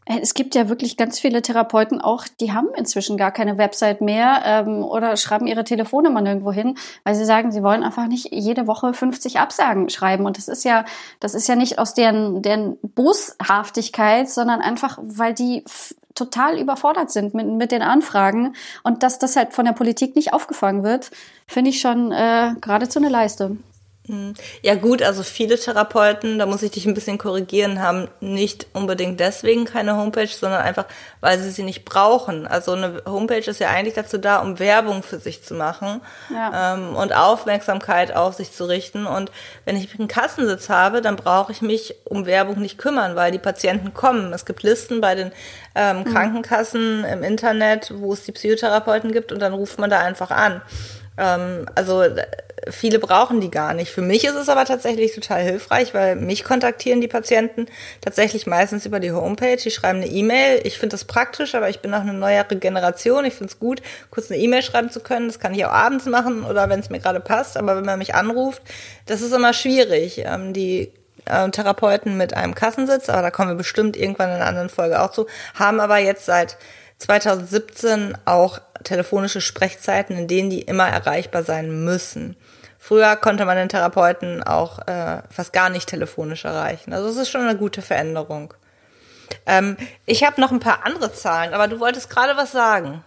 Äh, 0.04 0.20
es 0.22 0.34
gibt 0.34 0.54
ja 0.54 0.68
wirklich 0.68 0.96
ganz 0.96 1.18
viele 1.18 1.42
Therapeuten 1.42 2.00
auch, 2.00 2.26
die 2.40 2.52
haben 2.52 2.68
inzwischen 2.76 3.16
gar 3.16 3.32
keine 3.32 3.58
Website 3.58 4.00
mehr 4.00 4.42
ähm, 4.44 4.84
oder 4.84 5.16
schreiben 5.16 5.48
ihre 5.48 5.64
Telefonnummer 5.64 6.20
nirgendwo 6.20 6.52
hin, 6.52 6.76
weil 7.02 7.16
sie 7.16 7.24
sagen, 7.24 7.50
sie 7.50 7.64
wollen 7.64 7.82
einfach 7.82 8.06
nicht 8.06 8.28
jede 8.30 8.68
Woche 8.68 8.94
50 8.94 9.40
Absagen 9.40 9.90
schreiben. 9.90 10.26
Und 10.26 10.38
das 10.38 10.46
ist 10.46 10.64
ja, 10.64 10.84
das 11.18 11.34
ist 11.34 11.48
ja 11.48 11.56
nicht 11.56 11.80
aus 11.80 11.94
deren, 11.94 12.40
deren 12.40 12.78
Boshaftigkeit, 12.82 14.30
sondern 14.30 14.60
einfach, 14.60 14.98
weil 15.02 15.34
die 15.34 15.64
total 16.14 16.60
überfordert 16.60 17.10
sind 17.10 17.34
mit, 17.34 17.48
mit 17.48 17.72
den 17.72 17.82
Anfragen 17.82 18.54
und 18.84 19.02
dass 19.02 19.18
das 19.18 19.34
halt 19.34 19.52
von 19.52 19.64
der 19.64 19.72
Politik 19.72 20.14
nicht 20.14 20.32
aufgefangen 20.32 20.84
wird, 20.84 21.10
finde 21.48 21.70
ich 21.70 21.80
schon 21.80 22.12
äh, 22.12 22.54
geradezu 22.60 23.00
eine 23.00 23.08
Leiste. 23.08 23.56
Hm. 24.08 24.32
Ja 24.62 24.74
gut, 24.74 25.02
also 25.02 25.22
viele 25.22 25.58
Therapeuten, 25.58 26.38
da 26.38 26.46
muss 26.46 26.62
ich 26.62 26.70
dich 26.70 26.86
ein 26.86 26.94
bisschen 26.94 27.18
korrigieren, 27.18 27.82
haben 27.82 28.08
nicht 28.20 28.66
unbedingt 28.72 29.20
deswegen 29.20 29.66
keine 29.66 29.96
Homepage, 29.96 30.28
sondern 30.28 30.62
einfach, 30.62 30.86
weil 31.20 31.38
sie 31.38 31.50
sie 31.50 31.62
nicht 31.62 31.84
brauchen. 31.84 32.46
Also 32.46 32.72
eine 32.72 33.02
Homepage 33.06 33.38
ist 33.38 33.60
ja 33.60 33.68
eigentlich 33.68 33.94
dazu 33.94 34.16
da, 34.16 34.38
um 34.38 34.58
Werbung 34.58 35.02
für 35.02 35.18
sich 35.18 35.44
zu 35.44 35.54
machen 35.54 36.00
ja. 36.32 36.74
ähm, 36.74 36.96
und 36.96 37.14
Aufmerksamkeit 37.14 38.16
auf 38.16 38.34
sich 38.34 38.50
zu 38.52 38.64
richten. 38.64 39.06
Und 39.06 39.30
wenn 39.66 39.76
ich 39.76 39.98
einen 39.98 40.08
Kassensitz 40.08 40.70
habe, 40.70 41.02
dann 41.02 41.16
brauche 41.16 41.52
ich 41.52 41.60
mich 41.60 41.94
um 42.04 42.24
Werbung 42.24 42.60
nicht 42.60 42.78
kümmern, 42.78 43.14
weil 43.14 43.30
die 43.30 43.38
Patienten 43.38 43.92
kommen. 43.92 44.32
Es 44.32 44.46
gibt 44.46 44.62
Listen 44.62 45.02
bei 45.02 45.14
den 45.14 45.32
ähm, 45.74 45.98
mhm. 45.98 46.04
Krankenkassen 46.04 47.04
im 47.04 47.22
Internet, 47.22 47.92
wo 47.94 48.14
es 48.14 48.24
die 48.24 48.32
Psychotherapeuten 48.32 49.12
gibt 49.12 49.32
und 49.32 49.40
dann 49.40 49.52
ruft 49.52 49.78
man 49.78 49.90
da 49.90 49.98
einfach 49.98 50.30
an. 50.30 50.62
Ähm, 51.18 51.66
also 51.74 52.04
viele 52.70 52.98
brauchen 52.98 53.40
die 53.40 53.50
gar 53.50 53.74
nicht. 53.74 53.90
Für 53.90 54.02
mich 54.02 54.24
ist 54.24 54.34
es 54.34 54.48
aber 54.48 54.64
tatsächlich 54.64 55.14
total 55.14 55.42
hilfreich, 55.42 55.94
weil 55.94 56.16
mich 56.16 56.44
kontaktieren 56.44 57.00
die 57.00 57.08
Patienten 57.08 57.66
tatsächlich 58.00 58.46
meistens 58.46 58.86
über 58.86 59.00
die 59.00 59.12
Homepage. 59.12 59.56
Die 59.56 59.70
schreiben 59.70 59.98
eine 59.98 60.08
E-Mail. 60.08 60.60
Ich 60.64 60.78
finde 60.78 60.94
das 60.94 61.04
praktisch, 61.04 61.54
aber 61.54 61.68
ich 61.68 61.80
bin 61.80 61.92
auch 61.94 62.00
eine 62.00 62.14
neuere 62.14 62.56
Generation. 62.56 63.24
Ich 63.24 63.34
finde 63.34 63.52
es 63.52 63.58
gut, 63.58 63.82
kurz 64.10 64.30
eine 64.30 64.40
E-Mail 64.40 64.62
schreiben 64.62 64.90
zu 64.90 65.00
können. 65.00 65.28
Das 65.28 65.40
kann 65.40 65.54
ich 65.54 65.64
auch 65.64 65.72
abends 65.72 66.06
machen 66.06 66.44
oder 66.44 66.68
wenn 66.68 66.80
es 66.80 66.90
mir 66.90 67.00
gerade 67.00 67.20
passt. 67.20 67.56
Aber 67.56 67.76
wenn 67.76 67.84
man 67.84 67.98
mich 67.98 68.14
anruft, 68.14 68.62
das 69.06 69.20
ist 69.20 69.32
immer 69.32 69.52
schwierig. 69.52 70.22
Ähm, 70.24 70.52
die 70.52 70.92
äh, 71.24 71.50
Therapeuten 71.50 72.16
mit 72.16 72.34
einem 72.34 72.54
Kassensitz, 72.54 73.08
aber 73.08 73.22
da 73.22 73.30
kommen 73.30 73.50
wir 73.50 73.56
bestimmt 73.56 73.96
irgendwann 73.96 74.30
in 74.30 74.36
einer 74.36 74.46
anderen 74.46 74.68
Folge 74.68 75.00
auch 75.00 75.10
zu, 75.10 75.26
haben 75.54 75.80
aber 75.80 75.98
jetzt 75.98 76.26
seit 76.26 76.56
2017 76.98 78.16
auch 78.24 78.60
telefonische 78.84 79.40
Sprechzeiten, 79.40 80.16
in 80.16 80.28
denen 80.28 80.50
die 80.50 80.62
immer 80.62 80.88
erreichbar 80.88 81.42
sein 81.42 81.84
müssen. 81.84 82.36
Früher 82.78 83.16
konnte 83.16 83.44
man 83.44 83.56
den 83.56 83.68
Therapeuten 83.68 84.42
auch 84.42 84.86
äh, 84.86 85.22
fast 85.30 85.52
gar 85.52 85.68
nicht 85.68 85.88
telefonisch 85.88 86.44
erreichen. 86.44 86.92
Also 86.92 87.08
es 87.08 87.16
ist 87.16 87.30
schon 87.30 87.42
eine 87.42 87.58
gute 87.58 87.82
Veränderung. 87.82 88.54
Ähm, 89.46 89.76
ich 90.06 90.24
habe 90.24 90.40
noch 90.40 90.52
ein 90.52 90.60
paar 90.60 90.86
andere 90.86 91.12
Zahlen, 91.12 91.54
aber 91.54 91.68
du 91.68 91.80
wolltest 91.80 92.08
gerade 92.08 92.36
was 92.36 92.52
sagen. 92.52 93.04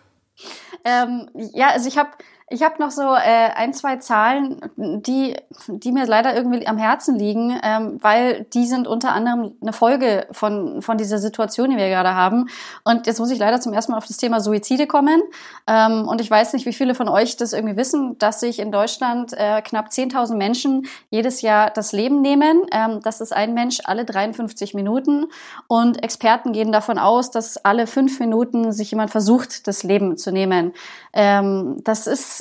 Ähm, 0.83 1.29
ja, 1.53 1.69
also 1.69 1.87
ich 1.87 1.97
habe 1.97 2.09
ich 2.51 2.63
habe 2.63 2.75
noch 2.79 2.91
so 2.91 3.01
äh, 3.01 3.49
ein, 3.55 3.73
zwei 3.73 3.95
Zahlen, 3.95 4.59
die, 4.75 5.35
die 5.67 5.91
mir 5.93 6.05
leider 6.05 6.35
irgendwie 6.35 6.67
am 6.67 6.77
Herzen 6.77 7.17
liegen, 7.17 7.57
ähm, 7.63 7.97
weil 8.01 8.45
die 8.53 8.65
sind 8.65 8.87
unter 8.87 9.13
anderem 9.13 9.53
eine 9.61 9.71
Folge 9.71 10.27
von, 10.31 10.81
von 10.81 10.97
dieser 10.97 11.17
Situation, 11.17 11.69
die 11.69 11.77
wir 11.77 11.87
gerade 11.87 12.13
haben. 12.13 12.49
Und 12.83 13.07
jetzt 13.07 13.19
muss 13.19 13.31
ich 13.31 13.39
leider 13.39 13.61
zum 13.61 13.71
ersten 13.71 13.93
Mal 13.93 13.97
auf 13.97 14.05
das 14.05 14.17
Thema 14.17 14.41
Suizide 14.41 14.85
kommen. 14.85 15.21
Ähm, 15.65 16.07
und 16.07 16.19
ich 16.19 16.29
weiß 16.29 16.51
nicht, 16.51 16.65
wie 16.65 16.73
viele 16.73 16.93
von 16.93 17.07
euch 17.07 17.37
das 17.37 17.53
irgendwie 17.53 17.77
wissen, 17.77 18.17
dass 18.17 18.41
sich 18.41 18.59
in 18.59 18.71
Deutschland 18.71 19.31
äh, 19.31 19.61
knapp 19.61 19.87
10.000 19.87 20.35
Menschen 20.35 20.87
jedes 21.09 21.41
Jahr 21.41 21.69
das 21.69 21.93
Leben 21.93 22.21
nehmen. 22.21 22.63
Ähm, 22.73 22.99
das 23.01 23.21
ist 23.21 23.33
ein 23.33 23.53
Mensch 23.53 23.79
alle 23.85 24.03
53 24.03 24.73
Minuten. 24.73 25.27
Und 25.67 26.03
Experten 26.03 26.51
gehen 26.51 26.73
davon 26.73 26.99
aus, 26.99 27.31
dass 27.31 27.63
alle 27.63 27.87
fünf 27.87 28.19
Minuten 28.19 28.73
sich 28.73 28.91
jemand 28.91 29.09
versucht, 29.09 29.67
das 29.67 29.83
Leben 29.83 30.17
zu 30.17 30.33
nehmen. 30.33 30.73
Ähm, 31.13 31.77
das 31.83 32.07
ist 32.07 32.40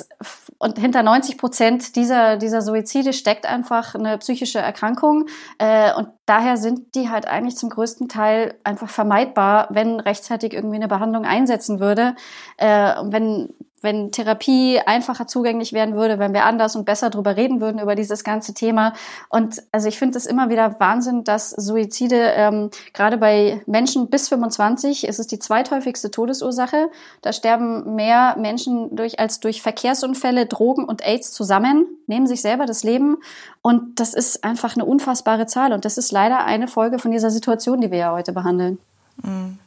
und 0.57 0.77
hinter 0.77 1.03
90 1.03 1.37
Prozent 1.37 1.95
dieser, 1.95 2.37
dieser 2.37 2.61
Suizide 2.61 3.13
steckt 3.13 3.45
einfach 3.45 3.95
eine 3.95 4.17
psychische 4.19 4.59
Erkrankung. 4.59 5.27
Äh, 5.57 5.93
und 5.93 6.09
daher 6.31 6.55
sind 6.55 6.95
die 6.95 7.09
halt 7.09 7.27
eigentlich 7.27 7.57
zum 7.57 7.69
größten 7.69 8.07
Teil 8.07 8.55
einfach 8.63 8.89
vermeidbar, 8.89 9.67
wenn 9.69 9.99
rechtzeitig 9.99 10.53
irgendwie 10.53 10.77
eine 10.77 10.87
Behandlung 10.87 11.25
einsetzen 11.25 11.81
würde. 11.81 12.15
Äh, 12.55 12.93
wenn 13.03 13.49
wenn 13.81 14.11
Therapie 14.11 14.79
einfacher 14.85 15.27
zugänglich 15.27 15.73
werden 15.73 15.95
würde, 15.95 16.19
wenn 16.19 16.33
wir 16.33 16.45
anders 16.45 16.75
und 16.75 16.85
besser 16.85 17.09
drüber 17.09 17.35
reden 17.35 17.61
würden 17.61 17.81
über 17.81 17.95
dieses 17.95 18.23
ganze 18.23 18.53
Thema. 18.53 18.93
Und 19.29 19.63
also 19.71 19.87
ich 19.87 19.97
finde 19.97 20.17
es 20.17 20.27
immer 20.27 20.49
wieder 20.49 20.79
Wahnsinn, 20.79 21.23
dass 21.23 21.49
Suizide 21.49 22.33
ähm, 22.35 22.69
gerade 22.93 23.17
bei 23.17 23.61
Menschen 23.65 24.09
bis 24.09 24.29
25 24.29 25.07
ist 25.07 25.19
es 25.19 25.27
die 25.27 25.39
zweithäufigste 25.39 26.11
Todesursache. 26.11 26.89
Da 27.21 27.33
sterben 27.33 27.95
mehr 27.95 28.35
Menschen 28.37 28.95
durch 28.95 29.19
als 29.19 29.39
durch 29.39 29.61
Verkehrsunfälle, 29.61 30.45
Drogen 30.45 30.85
und 30.85 31.05
AIDS 31.05 31.31
zusammen, 31.31 31.87
nehmen 32.05 32.27
sich 32.27 32.41
selber 32.41 32.65
das 32.65 32.83
Leben. 32.83 33.17
Und 33.61 33.99
das 33.99 34.13
ist 34.13 34.43
einfach 34.43 34.75
eine 34.75 34.85
unfassbare 34.85 35.45
Zahl. 35.45 35.73
Und 35.73 35.85
das 35.85 35.97
ist 35.97 36.11
leider 36.11 36.45
eine 36.45 36.67
Folge 36.67 36.97
von 36.99 37.11
dieser 37.11 37.29
Situation, 37.29 37.81
die 37.81 37.91
wir 37.91 37.99
ja 37.99 38.11
heute 38.11 38.33
behandeln. 38.33 38.79
Mhm. 39.21 39.59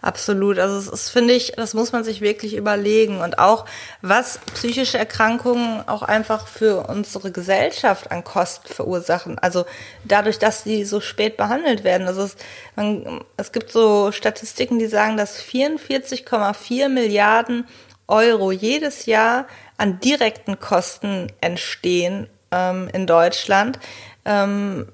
Absolut. 0.00 0.58
Also 0.58 0.76
es 0.76 0.86
ist, 0.88 1.08
finde 1.10 1.34
ich, 1.34 1.52
das 1.56 1.74
muss 1.74 1.92
man 1.92 2.04
sich 2.04 2.20
wirklich 2.20 2.54
überlegen. 2.54 3.20
Und 3.20 3.38
auch, 3.38 3.64
was 4.00 4.38
psychische 4.54 4.98
Erkrankungen 4.98 5.86
auch 5.88 6.02
einfach 6.02 6.46
für 6.46 6.86
unsere 6.88 7.32
Gesellschaft 7.32 8.10
an 8.10 8.22
Kosten 8.22 8.72
verursachen. 8.72 9.38
Also 9.38 9.64
dadurch, 10.04 10.38
dass 10.38 10.62
sie 10.64 10.84
so 10.84 11.00
spät 11.00 11.36
behandelt 11.36 11.84
werden. 11.84 12.06
Also 12.06 12.22
es, 12.22 12.36
man, 12.76 13.24
es 13.36 13.52
gibt 13.52 13.72
so 13.72 14.12
Statistiken, 14.12 14.78
die 14.78 14.86
sagen, 14.86 15.16
dass 15.16 15.40
44,4 15.42 16.88
Milliarden 16.88 17.66
Euro 18.06 18.52
jedes 18.52 19.06
Jahr 19.06 19.46
an 19.78 19.98
direkten 19.98 20.60
Kosten 20.60 21.26
entstehen 21.40 22.28
ähm, 22.50 22.88
in 22.92 23.06
Deutschland. 23.06 23.78
Ähm, 24.24 24.88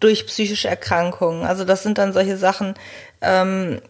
durch 0.00 0.26
psychische 0.26 0.68
Erkrankungen. 0.68 1.44
Also 1.44 1.64
das 1.64 1.82
sind 1.82 1.98
dann 1.98 2.12
solche 2.12 2.36
Sachen, 2.36 2.74
ähm, 3.20 3.80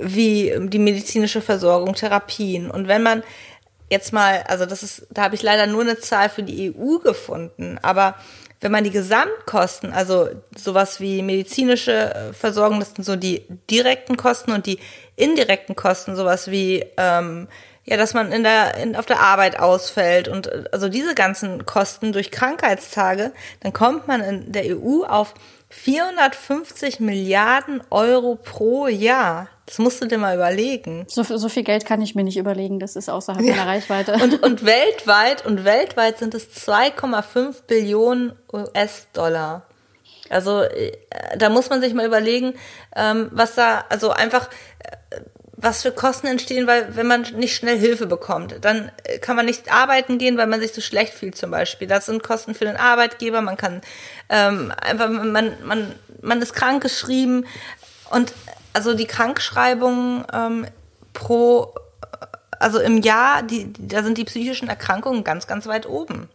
wie 0.00 0.52
die 0.58 0.78
medizinische 0.78 1.40
Versorgung, 1.40 1.94
Therapien. 1.94 2.70
Und 2.70 2.88
wenn 2.88 3.02
man 3.02 3.22
jetzt 3.90 4.12
mal, 4.12 4.42
also 4.48 4.66
das 4.66 4.82
ist, 4.82 5.06
da 5.10 5.22
habe 5.22 5.34
ich 5.34 5.42
leider 5.42 5.66
nur 5.66 5.82
eine 5.82 5.98
Zahl 5.98 6.28
für 6.28 6.42
die 6.42 6.74
EU 6.74 6.98
gefunden, 6.98 7.78
aber 7.82 8.16
wenn 8.60 8.72
man 8.72 8.84
die 8.84 8.90
Gesamtkosten, 8.90 9.92
also 9.92 10.28
sowas 10.56 11.00
wie 11.00 11.20
medizinische 11.20 12.14
äh, 12.14 12.32
Versorgung, 12.32 12.78
das 12.78 12.94
sind 12.94 13.04
so 13.04 13.16
die 13.16 13.44
direkten 13.70 14.16
Kosten 14.16 14.52
und 14.52 14.66
die 14.66 14.78
indirekten 15.16 15.74
Kosten, 15.76 16.16
sowas 16.16 16.50
wie 16.50 16.84
ähm, 16.96 17.48
ja, 17.84 17.96
dass 17.96 18.14
man 18.14 18.30
in 18.32 18.42
der 18.42 18.76
in, 18.76 18.94
auf 18.96 19.06
der 19.06 19.20
Arbeit 19.20 19.58
ausfällt 19.58 20.28
und 20.28 20.72
also 20.72 20.88
diese 20.88 21.14
ganzen 21.14 21.66
Kosten 21.66 22.12
durch 22.12 22.30
Krankheitstage, 22.30 23.32
dann 23.60 23.72
kommt 23.72 24.06
man 24.06 24.20
in 24.20 24.52
der 24.52 24.76
EU 24.76 25.04
auf 25.04 25.34
450 25.72 27.00
Milliarden 27.00 27.82
Euro 27.90 28.36
pro 28.36 28.88
Jahr. 28.88 29.48
Das 29.66 29.78
musst 29.78 30.02
du 30.02 30.06
dir 30.06 30.18
mal 30.18 30.34
überlegen. 30.34 31.06
So, 31.08 31.22
so 31.22 31.48
viel 31.48 31.62
Geld 31.62 31.86
kann 31.86 32.02
ich 32.02 32.14
mir 32.14 32.24
nicht 32.24 32.36
überlegen, 32.36 32.78
das 32.78 32.94
ist 32.94 33.08
außerhalb 33.08 33.42
ja. 33.42 33.56
meiner 33.56 33.66
Reichweite. 33.66 34.12
Und, 34.22 34.42
und 34.42 34.64
weltweit, 34.66 35.46
und 35.46 35.64
weltweit 35.64 36.18
sind 36.18 36.34
es 36.34 36.50
2,5 36.50 37.62
Billionen 37.66 38.32
US-Dollar. 38.52 39.66
Also 40.28 40.62
äh, 40.62 40.92
da 41.38 41.48
muss 41.48 41.70
man 41.70 41.80
sich 41.80 41.94
mal 41.94 42.06
überlegen, 42.06 42.54
ähm, 42.94 43.30
was 43.32 43.54
da, 43.54 43.84
also 43.88 44.10
einfach, 44.10 44.50
äh, 44.78 45.20
was 45.62 45.82
für 45.82 45.92
Kosten 45.92 46.26
entstehen, 46.26 46.66
weil 46.66 46.94
wenn 46.96 47.06
man 47.06 47.22
nicht 47.36 47.56
schnell 47.56 47.78
Hilfe 47.78 48.06
bekommt, 48.06 48.56
dann 48.60 48.90
äh, 49.04 49.18
kann 49.18 49.36
man 49.36 49.46
nicht 49.46 49.72
arbeiten 49.72 50.18
gehen, 50.18 50.36
weil 50.36 50.48
man 50.48 50.60
sich 50.60 50.72
so 50.72 50.80
schlecht 50.80 51.14
fühlt 51.14 51.36
zum 51.36 51.50
Beispiel. 51.50 51.88
Das 51.88 52.06
sind 52.06 52.22
Kosten 52.22 52.54
für 52.54 52.64
den 52.64 52.76
Arbeitgeber, 52.76 53.40
man 53.40 53.56
kann 53.56 53.80
ähm, 54.28 54.72
einfach, 54.82 55.08
man, 55.08 55.56
man, 55.64 55.94
man 56.20 56.42
ist 56.42 56.54
krank 56.54 56.82
geschrieben 56.82 57.46
und 58.10 58.34
also 58.72 58.94
die 58.94 59.06
Krankschreibungen 59.06 60.24
ähm, 60.32 60.66
pro, 61.12 61.74
also 62.58 62.80
im 62.80 62.98
Jahr, 62.98 63.42
die, 63.42 63.72
da 63.78 64.02
sind 64.02 64.18
die 64.18 64.24
psychischen 64.24 64.68
Erkrankungen 64.68 65.24
ganz, 65.24 65.46
ganz 65.46 65.66
weit 65.66 65.86
oben. 65.86 66.28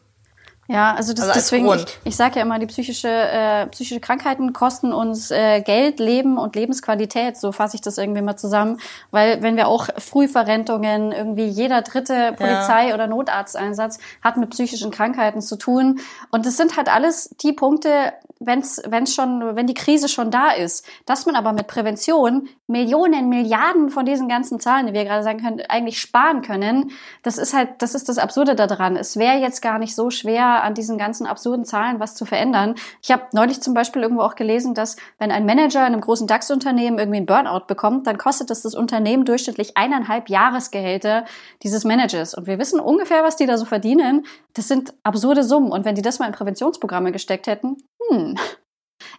Ja, 0.70 0.94
also, 0.96 1.14
das, 1.14 1.30
also 1.30 1.34
deswegen, 1.34 1.66
Grund. 1.66 1.82
ich, 2.04 2.10
ich 2.10 2.16
sage 2.18 2.36
ja 2.36 2.42
immer, 2.42 2.60
die 2.60 2.66
psychische, 2.66 3.08
äh, 3.08 3.68
psychische 3.68 4.02
Krankheiten 4.02 4.52
kosten 4.52 4.92
uns 4.92 5.32
äh, 5.32 5.62
Geld, 5.62 6.00
Leben 6.00 6.38
und 6.38 6.58
Lebensqualität, 6.58 7.38
so 7.38 7.54
fasse 7.54 7.76
ich 7.76 7.82
das 7.82 7.98
irgendwie 7.98 8.22
mal 8.22 8.36
zusammen. 8.36 8.80
Weil 9.10 9.42
wenn 9.42 9.56
wir 9.56 9.70
auch 9.70 9.88
Frühverrentungen, 9.98 11.14
irgendwie 11.14 11.46
jeder 11.46 11.84
dritte 11.84 12.34
Polizei- 12.34 12.90
ja. 12.90 12.96
oder 12.96 13.08
Notarzteinsatz 13.08 14.00
hat 14.22 14.36
mit 14.36 14.50
psychischen 14.50 14.92
Krankheiten 14.92 15.42
zu 15.42 15.56
tun. 15.56 16.02
Und 16.32 16.46
das 16.46 16.58
sind 16.58 16.76
halt 16.76 16.94
alles 16.94 17.30
die 17.42 17.54
Punkte, 17.54 18.12
wenn's, 18.40 18.82
wenn's 18.86 19.16
schon, 19.16 19.56
wenn 19.56 19.68
die 19.68 19.74
Krise 19.74 20.10
schon 20.10 20.32
da 20.32 20.52
ist, 20.52 20.86
dass 21.06 21.26
man 21.26 21.36
aber 21.36 21.54
mit 21.54 21.68
Prävention 21.68 22.50
Millionen, 22.68 23.30
Milliarden 23.30 23.90
von 23.90 24.06
diesen 24.06 24.28
ganzen 24.28 24.60
Zahlen, 24.60 24.88
die 24.88 24.94
wir 24.94 25.06
gerade 25.06 25.24
sagen 25.24 25.42
können, 25.42 25.62
eigentlich 25.70 26.02
sparen 26.02 26.42
können, 26.42 26.92
das 27.24 27.38
ist 27.38 27.54
halt, 27.54 27.82
das 27.82 27.96
ist 27.96 28.10
das 28.10 28.18
Absurde 28.18 28.56
daran. 28.56 28.98
Es 28.98 29.16
wäre 29.16 29.38
jetzt 29.38 29.62
gar 29.62 29.80
nicht 29.80 29.96
so 29.96 30.10
schwer, 30.10 30.57
an 30.64 30.74
diesen 30.74 30.98
ganzen 30.98 31.28
absurden 31.28 31.66
Zahlen 31.66 32.00
was 32.00 32.16
zu 32.16 32.26
verändern. 32.26 32.76
Ich 33.02 33.12
habe 33.12 33.24
neulich 33.34 33.62
zum 33.62 33.74
Beispiel 33.74 34.02
irgendwo 34.02 34.24
auch 34.24 34.36
gelesen, 34.36 34.74
dass 34.74 34.96
wenn 35.20 35.32
ein 35.32 35.46
Manager 35.46 35.82
in 35.82 35.94
einem 35.94 36.02
großen 36.02 36.28
DAX-Unternehmen 36.28 37.00
irgendwie 37.00 37.18
einen 37.18 37.26
Burnout 37.26 37.66
bekommt, 37.68 38.08
dann 38.08 38.18
kostet 38.18 38.50
das 38.50 38.62
das 38.62 38.76
Unternehmen 38.76 39.26
durchschnittlich 39.26 39.78
eineinhalb 39.78 40.30
Jahresgehälter 40.30 41.26
dieses 41.64 41.84
Managers. 41.84 42.34
Und 42.34 42.48
wir 42.48 42.60
wissen 42.60 42.80
ungefähr, 42.80 43.24
was 43.24 43.36
die 43.36 43.46
da 43.46 43.58
so 43.58 43.66
verdienen. 43.66 44.26
Das 44.54 44.68
sind 44.68 44.94
absurde 45.04 45.44
Summen. 45.44 45.72
Und 45.72 45.86
wenn 45.86 45.96
die 45.96 46.02
das 46.02 46.20
mal 46.20 46.28
in 46.28 46.34
Präventionsprogramme 46.34 47.12
gesteckt 47.12 47.48
hätten, 47.48 47.78
hm. 48.10 48.36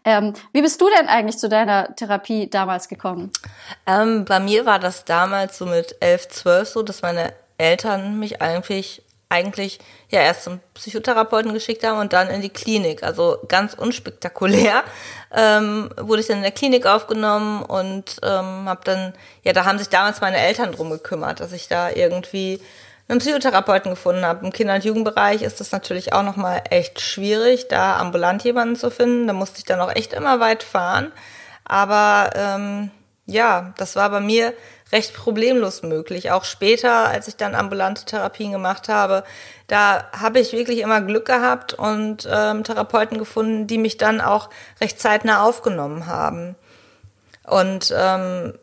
Ähm, 0.05 0.33
wie 0.53 0.63
bist 0.63 0.81
du 0.81 0.89
denn 0.89 1.09
eigentlich 1.09 1.39
zu 1.39 1.49
deiner 1.49 1.95
Therapie 1.95 2.49
damals 2.49 2.89
gekommen? 2.89 3.31
Ähm, 3.87 4.25
bei 4.25 4.41
mir 4.41 4.67
war 4.67 4.79
das 4.79 5.05
damals 5.05 5.59
so 5.59 5.67
mit 5.67 5.97
elf, 6.01 6.29
zwölf 6.29 6.69
so, 6.69 6.83
dass 6.83 7.03
meine 7.03 7.33
Eltern 7.59 8.19
mich 8.19 8.41
eigentlich 8.41 9.03
eigentlich 9.29 9.79
ja 10.11 10.21
erst 10.21 10.45
zum 10.45 10.61
Psychotherapeuten 10.75 11.53
geschickt 11.53 11.85
haben 11.85 11.99
und 11.99 12.13
dann 12.13 12.29
in 12.29 12.41
die 12.41 12.49
Klinik. 12.49 13.03
Also 13.03 13.39
ganz 13.49 13.75
unspektakulär 13.75 14.85
ähm, 15.35 15.91
wurde 15.99 16.21
ich 16.21 16.29
dann 16.29 16.39
in 16.39 16.43
der 16.43 16.53
Klinik 16.53 16.87
aufgenommen 16.87 17.63
und 17.63 18.17
ähm, 18.23 18.69
habe 18.69 18.81
dann, 18.85 19.13
ja, 19.43 19.53
da 19.53 19.65
haben 19.65 19.79
sich 19.79 19.89
damals 19.89 20.21
meine 20.21 20.39
Eltern 20.39 20.73
drum 20.73 20.91
gekümmert, 20.91 21.41
dass 21.41 21.53
ich 21.53 21.69
da 21.69 21.91
irgendwie 21.91 22.61
einen 23.09 23.21
Psychotherapeuten 23.21 23.91
gefunden 23.91 24.25
habe. 24.25 24.45
Im 24.45 24.53
Kinder- 24.53 24.75
und 24.75 24.85
Jugendbereich 24.85 25.43
ist 25.43 25.61
das 25.61 25.73
natürlich 25.73 26.13
auch 26.13 26.23
nochmal 26.23 26.63
echt 26.71 27.01
schwierig, 27.01 27.69
da 27.69 27.99
ambulant 27.99 28.45
jemanden 28.45 28.77
zu 28.77 28.91
finden. 28.91 29.27
Da 29.27 29.33
musste 29.33 29.59
ich 29.59 29.65
dann 29.65 29.81
auch 29.81 29.95
echt 29.95 30.13
immer 30.13 30.41
weit 30.41 30.63
fahren. 30.63 31.13
Aber 31.65 32.31
ähm, 32.35 32.91
ja, 33.27 33.75
das 33.77 33.97
war 33.97 34.11
bei 34.11 34.21
mir 34.21 34.55
recht 34.93 35.15
problemlos 35.15 35.83
möglich. 35.83 36.31
Auch 36.31 36.45
später, 36.45 37.09
als 37.09 37.29
ich 37.29 37.37
dann 37.37 37.55
ambulante 37.55 38.05
Therapien 38.05 38.53
gemacht 38.53 38.89
habe, 38.89 39.25
da 39.67 40.05
habe 40.13 40.41
ich 40.41 40.53
wirklich 40.53 40.79
immer 40.79 41.01
Glück 41.01 41.27
gehabt 41.27 41.75
und 41.75 42.29
ähm, 42.31 42.65
Therapeuten 42.65 43.19
gefunden, 43.19 43.67
die 43.67 43.79
mich 43.79 43.97
dann 43.99 44.21
auch 44.21 44.49
recht 44.81 45.01
zeitnah 45.01 45.43
aufgenommen 45.45 46.07
haben. 46.07 46.57
Und 47.45 47.95
ähm, 47.97 48.55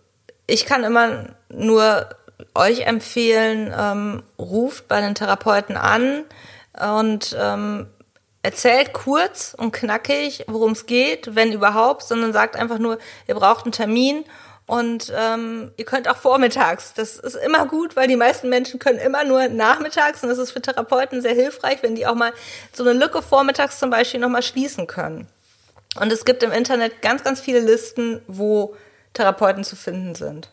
ich 0.47 0.65
kann 0.65 0.83
immer 0.83 1.27
nur 1.49 2.09
euch 2.53 2.81
empfehlen, 2.81 3.73
ähm, 3.77 4.23
ruft 4.37 4.87
bei 4.87 5.01
den 5.01 5.15
Therapeuten 5.15 5.77
an 5.77 6.23
und 6.73 7.35
ähm, 7.39 7.87
erzählt 8.41 8.93
kurz 8.93 9.55
und 9.57 9.71
knackig, 9.71 10.45
worum 10.47 10.73
es 10.73 10.85
geht, 10.85 11.35
wenn 11.35 11.51
überhaupt, 11.51 12.03
sondern 12.03 12.31
sagt 12.31 12.55
einfach 12.55 12.77
nur, 12.77 12.99
ihr 13.27 13.35
braucht 13.35 13.65
einen 13.65 13.71
Termin 13.71 14.23
und 14.67 15.13
ähm, 15.15 15.71
ihr 15.77 15.85
könnt 15.85 16.09
auch 16.09 16.17
vormittags. 16.17 16.93
Das 16.93 17.17
ist 17.17 17.35
immer 17.35 17.67
gut, 17.67 17.95
weil 17.95 18.07
die 18.07 18.15
meisten 18.15 18.49
Menschen 18.49 18.79
können 18.79 18.97
immer 18.97 19.23
nur 19.23 19.47
nachmittags 19.47 20.23
und 20.23 20.29
das 20.29 20.39
ist 20.39 20.51
für 20.51 20.61
Therapeuten 20.61 21.21
sehr 21.21 21.35
hilfreich, 21.35 21.83
wenn 21.83 21.95
die 21.95 22.07
auch 22.07 22.15
mal 22.15 22.33
so 22.73 22.83
eine 22.83 22.93
Lücke 22.93 23.21
vormittags 23.21 23.79
zum 23.79 23.89
Beispiel 23.91 24.19
nochmal 24.19 24.43
schließen 24.43 24.87
können. 24.87 25.27
Und 25.99 26.11
es 26.11 26.25
gibt 26.25 26.43
im 26.43 26.51
Internet 26.51 27.01
ganz, 27.01 27.23
ganz 27.23 27.39
viele 27.39 27.59
Listen, 27.59 28.21
wo 28.27 28.75
Therapeuten 29.13 29.63
zu 29.63 29.75
finden 29.75 30.15
sind. 30.15 30.49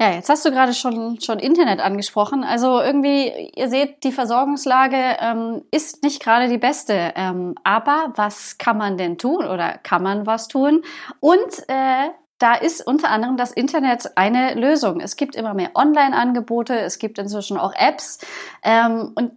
Ja, 0.00 0.10
jetzt 0.10 0.28
hast 0.28 0.44
du 0.44 0.50
gerade 0.50 0.74
schon, 0.74 1.20
schon 1.20 1.38
Internet 1.38 1.78
angesprochen. 1.78 2.42
Also 2.42 2.80
irgendwie, 2.80 3.52
ihr 3.54 3.68
seht, 3.68 4.02
die 4.02 4.10
Versorgungslage 4.10 5.16
ähm, 5.20 5.62
ist 5.70 6.02
nicht 6.02 6.20
gerade 6.20 6.48
die 6.48 6.58
beste. 6.58 7.12
Ähm, 7.14 7.54
aber 7.62 8.12
was 8.16 8.58
kann 8.58 8.76
man 8.76 8.98
denn 8.98 9.18
tun 9.18 9.46
oder 9.46 9.78
kann 9.78 10.02
man 10.02 10.26
was 10.26 10.48
tun? 10.48 10.82
Und 11.20 11.68
äh, 11.68 12.10
da 12.38 12.54
ist 12.54 12.86
unter 12.86 13.10
anderem 13.10 13.36
das 13.36 13.52
Internet 13.52 14.16
eine 14.16 14.54
Lösung. 14.54 15.00
Es 15.00 15.16
gibt 15.16 15.36
immer 15.36 15.54
mehr 15.54 15.70
Online-Angebote, 15.74 16.78
es 16.78 16.98
gibt 16.98 17.18
inzwischen 17.18 17.56
auch 17.56 17.72
Apps. 17.74 18.18
Ähm, 18.62 19.12
und 19.14 19.32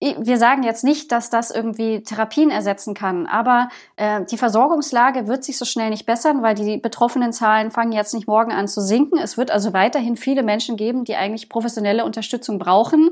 wir 0.00 0.38
sagen 0.38 0.62
jetzt 0.62 0.82
nicht, 0.82 1.12
dass 1.12 1.28
das 1.28 1.50
irgendwie 1.50 2.02
Therapien 2.02 2.50
ersetzen 2.50 2.94
kann, 2.94 3.26
aber 3.26 3.68
äh, 3.96 4.24
die 4.24 4.38
Versorgungslage 4.38 5.28
wird 5.28 5.44
sich 5.44 5.58
so 5.58 5.66
schnell 5.66 5.90
nicht 5.90 6.06
bessern, 6.06 6.42
weil 6.42 6.54
die 6.54 6.78
betroffenen 6.78 7.34
Zahlen 7.34 7.70
fangen 7.70 7.92
jetzt 7.92 8.14
nicht 8.14 8.26
morgen 8.26 8.50
an 8.50 8.66
zu 8.66 8.80
sinken. 8.80 9.18
Es 9.18 9.36
wird 9.36 9.50
also 9.50 9.74
weiterhin 9.74 10.16
viele 10.16 10.42
Menschen 10.42 10.78
geben, 10.78 11.04
die 11.04 11.16
eigentlich 11.16 11.50
professionelle 11.50 12.06
Unterstützung 12.06 12.58
brauchen. 12.58 13.10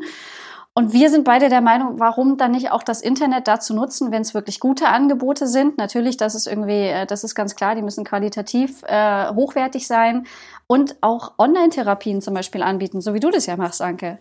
Und 0.78 0.92
wir 0.92 1.10
sind 1.10 1.24
beide 1.24 1.48
der 1.48 1.60
Meinung, 1.60 1.98
warum 1.98 2.36
dann 2.36 2.52
nicht 2.52 2.70
auch 2.70 2.84
das 2.84 3.02
Internet 3.02 3.48
dazu 3.48 3.74
nutzen, 3.74 4.12
wenn 4.12 4.22
es 4.22 4.32
wirklich 4.32 4.60
gute 4.60 4.86
Angebote 4.86 5.48
sind. 5.48 5.76
Natürlich, 5.76 6.18
das 6.18 6.36
ist 6.36 6.46
irgendwie, 6.46 6.86
äh, 6.86 7.04
das 7.04 7.24
ist 7.24 7.34
ganz 7.34 7.56
klar, 7.56 7.74
die 7.74 7.82
müssen 7.82 8.04
qualitativ 8.04 8.84
äh, 8.84 9.26
hochwertig 9.34 9.88
sein 9.88 10.28
und 10.68 10.94
auch 11.00 11.32
Online-Therapien 11.36 12.22
zum 12.22 12.34
Beispiel 12.34 12.62
anbieten, 12.62 13.00
so 13.00 13.12
wie 13.12 13.18
du 13.18 13.32
das 13.32 13.46
ja 13.46 13.56
machst, 13.56 13.82
Anke. 13.82 14.18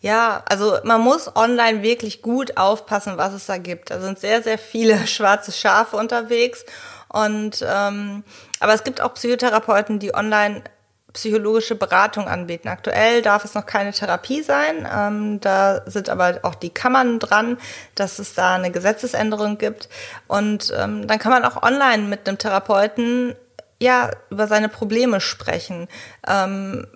Ja, 0.00 0.42
also 0.48 0.78
man 0.82 1.00
muss 1.00 1.36
online 1.36 1.84
wirklich 1.84 2.22
gut 2.22 2.56
aufpassen, 2.56 3.12
was 3.14 3.32
es 3.32 3.46
da 3.46 3.58
gibt. 3.58 3.92
Da 3.92 4.00
sind 4.00 4.18
sehr, 4.18 4.42
sehr 4.42 4.58
viele 4.58 4.98
schwarze 5.06 5.52
Schafe 5.52 5.96
unterwegs. 5.96 6.64
Und 7.08 7.64
ähm, 7.64 8.24
aber 8.58 8.74
es 8.74 8.82
gibt 8.82 9.00
auch 9.00 9.14
Psychotherapeuten, 9.14 10.00
die 10.00 10.12
online 10.12 10.64
psychologische 11.12 11.74
Beratung 11.74 12.28
anbieten. 12.28 12.68
Aktuell 12.68 13.22
darf 13.22 13.44
es 13.44 13.54
noch 13.54 13.66
keine 13.66 13.92
Therapie 13.92 14.42
sein. 14.42 14.88
Ähm, 14.92 15.40
da 15.40 15.82
sind 15.86 16.08
aber 16.08 16.40
auch 16.42 16.54
die 16.54 16.70
Kammern 16.70 17.18
dran, 17.18 17.58
dass 17.94 18.18
es 18.18 18.34
da 18.34 18.54
eine 18.54 18.70
Gesetzesänderung 18.70 19.58
gibt. 19.58 19.88
Und 20.28 20.72
ähm, 20.76 21.06
dann 21.06 21.18
kann 21.18 21.32
man 21.32 21.44
auch 21.44 21.62
online 21.62 22.04
mit 22.04 22.28
einem 22.28 22.38
Therapeuten 22.38 23.34
ja 23.80 24.10
über 24.30 24.46
seine 24.46 24.68
Probleme 24.68 25.20
sprechen 25.20 25.88
ähm, 26.28 26.86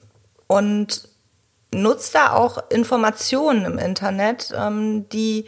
und 0.47 1.09
nutzt 1.73 2.15
da 2.15 2.33
auch 2.33 2.71
Informationen 2.71 3.65
im 3.65 3.79
Internet, 3.79 4.53
ähm, 4.57 5.09
die 5.09 5.47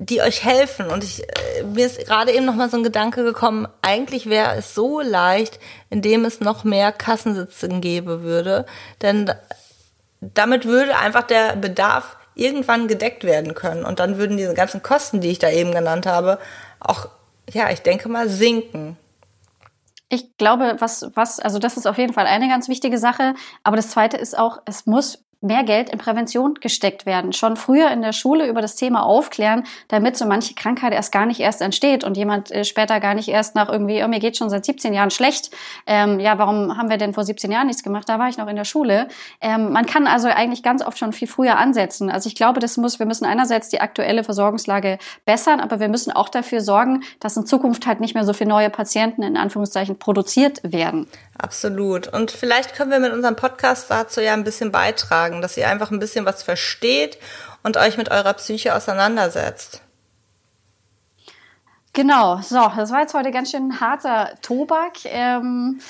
die 0.00 0.22
euch 0.22 0.42
helfen. 0.42 0.86
Und 0.86 1.04
ich, 1.04 1.22
äh, 1.22 1.62
mir 1.62 1.84
ist 1.84 2.06
gerade 2.06 2.32
eben 2.32 2.46
noch 2.46 2.54
mal 2.54 2.70
so 2.70 2.78
ein 2.78 2.82
Gedanke 2.82 3.22
gekommen, 3.22 3.68
eigentlich 3.82 4.28
wäre 4.28 4.56
es 4.56 4.74
so 4.74 5.00
leicht, 5.00 5.60
indem 5.90 6.24
es 6.24 6.40
noch 6.40 6.64
mehr 6.64 6.90
Kassensitzen 6.90 7.82
gäbe 7.82 8.22
würde. 8.22 8.64
Denn 9.02 9.30
damit 10.20 10.64
würde 10.64 10.96
einfach 10.96 11.22
der 11.22 11.54
Bedarf 11.54 12.16
irgendwann 12.34 12.88
gedeckt 12.88 13.24
werden 13.24 13.54
können. 13.54 13.84
Und 13.84 14.00
dann 14.00 14.16
würden 14.16 14.38
diese 14.38 14.54
ganzen 14.54 14.82
Kosten, 14.82 15.20
die 15.20 15.28
ich 15.28 15.38
da 15.38 15.50
eben 15.50 15.72
genannt 15.72 16.06
habe, 16.06 16.38
auch, 16.80 17.08
ja, 17.50 17.70
ich 17.70 17.82
denke 17.82 18.08
mal, 18.08 18.30
sinken. 18.30 18.96
Ich 20.08 20.38
glaube, 20.38 20.76
was, 20.78 21.10
was, 21.14 21.40
also 21.40 21.58
das 21.58 21.76
ist 21.76 21.86
auf 21.86 21.98
jeden 21.98 22.14
Fall 22.14 22.26
eine 22.26 22.48
ganz 22.48 22.68
wichtige 22.68 22.96
Sache. 22.96 23.34
Aber 23.64 23.76
das 23.76 23.90
zweite 23.90 24.16
ist 24.16 24.36
auch, 24.36 24.62
es 24.64 24.86
muss 24.86 25.22
mehr 25.40 25.64
Geld 25.64 25.88
in 25.88 25.98
Prävention 25.98 26.54
gesteckt 26.54 27.06
werden. 27.06 27.32
Schon 27.32 27.56
früher 27.56 27.90
in 27.90 28.02
der 28.02 28.12
Schule 28.12 28.46
über 28.46 28.60
das 28.60 28.76
Thema 28.76 29.04
aufklären, 29.04 29.64
damit 29.88 30.16
so 30.16 30.26
manche 30.26 30.54
Krankheit 30.54 30.92
erst 30.92 31.12
gar 31.12 31.24
nicht 31.24 31.40
erst 31.40 31.62
entsteht 31.62 32.04
und 32.04 32.16
jemand 32.16 32.50
äh, 32.50 32.64
später 32.64 33.00
gar 33.00 33.14
nicht 33.14 33.28
erst 33.28 33.54
nach 33.54 33.70
irgendwie, 33.70 34.04
oh, 34.04 34.08
mir 34.08 34.20
geht 34.20 34.36
schon 34.36 34.50
seit 34.50 34.64
17 34.66 34.92
Jahren 34.92 35.10
schlecht. 35.10 35.50
Ähm, 35.86 36.20
ja, 36.20 36.38
warum 36.38 36.76
haben 36.76 36.90
wir 36.90 36.98
denn 36.98 37.14
vor 37.14 37.24
17 37.24 37.50
Jahren 37.50 37.68
nichts 37.68 37.82
gemacht? 37.82 38.08
Da 38.08 38.18
war 38.18 38.28
ich 38.28 38.36
noch 38.36 38.48
in 38.48 38.56
der 38.56 38.64
Schule. 38.64 39.08
Ähm, 39.40 39.72
man 39.72 39.86
kann 39.86 40.06
also 40.06 40.28
eigentlich 40.28 40.62
ganz 40.62 40.84
oft 40.84 40.98
schon 40.98 41.12
viel 41.12 41.28
früher 41.28 41.56
ansetzen. 41.56 42.10
Also 42.10 42.26
ich 42.26 42.34
glaube, 42.34 42.60
das 42.60 42.76
muss, 42.76 42.98
wir 42.98 43.06
müssen 43.06 43.24
einerseits 43.24 43.70
die 43.70 43.80
aktuelle 43.80 44.24
Versorgungslage 44.24 44.98
bessern, 45.24 45.60
aber 45.60 45.80
wir 45.80 45.88
müssen 45.88 46.12
auch 46.12 46.28
dafür 46.28 46.60
sorgen, 46.60 47.02
dass 47.18 47.36
in 47.36 47.46
Zukunft 47.46 47.86
halt 47.86 48.00
nicht 48.00 48.14
mehr 48.14 48.24
so 48.24 48.34
viele 48.34 48.50
neue 48.50 48.68
Patienten 48.68 49.22
in 49.22 49.38
Anführungszeichen 49.38 49.98
produziert 49.98 50.60
werden. 50.62 51.08
Absolut. 51.42 52.06
Und 52.06 52.30
vielleicht 52.30 52.74
können 52.74 52.90
wir 52.90 53.00
mit 53.00 53.14
unserem 53.14 53.34
Podcast 53.34 53.90
dazu 53.90 54.20
ja 54.20 54.34
ein 54.34 54.44
bisschen 54.44 54.70
beitragen, 54.70 55.40
dass 55.40 55.56
ihr 55.56 55.68
einfach 55.68 55.90
ein 55.90 55.98
bisschen 55.98 56.26
was 56.26 56.42
versteht 56.42 57.16
und 57.62 57.78
euch 57.78 57.96
mit 57.96 58.10
eurer 58.10 58.34
Psyche 58.34 58.74
auseinandersetzt. 58.74 59.80
Genau, 61.94 62.42
so, 62.42 62.70
das 62.76 62.92
war 62.92 63.00
jetzt 63.00 63.14
heute 63.14 63.30
ganz 63.30 63.52
schön 63.52 63.80
harter 63.80 64.34
Tobak. 64.42 64.98
Ähm, 65.06 65.80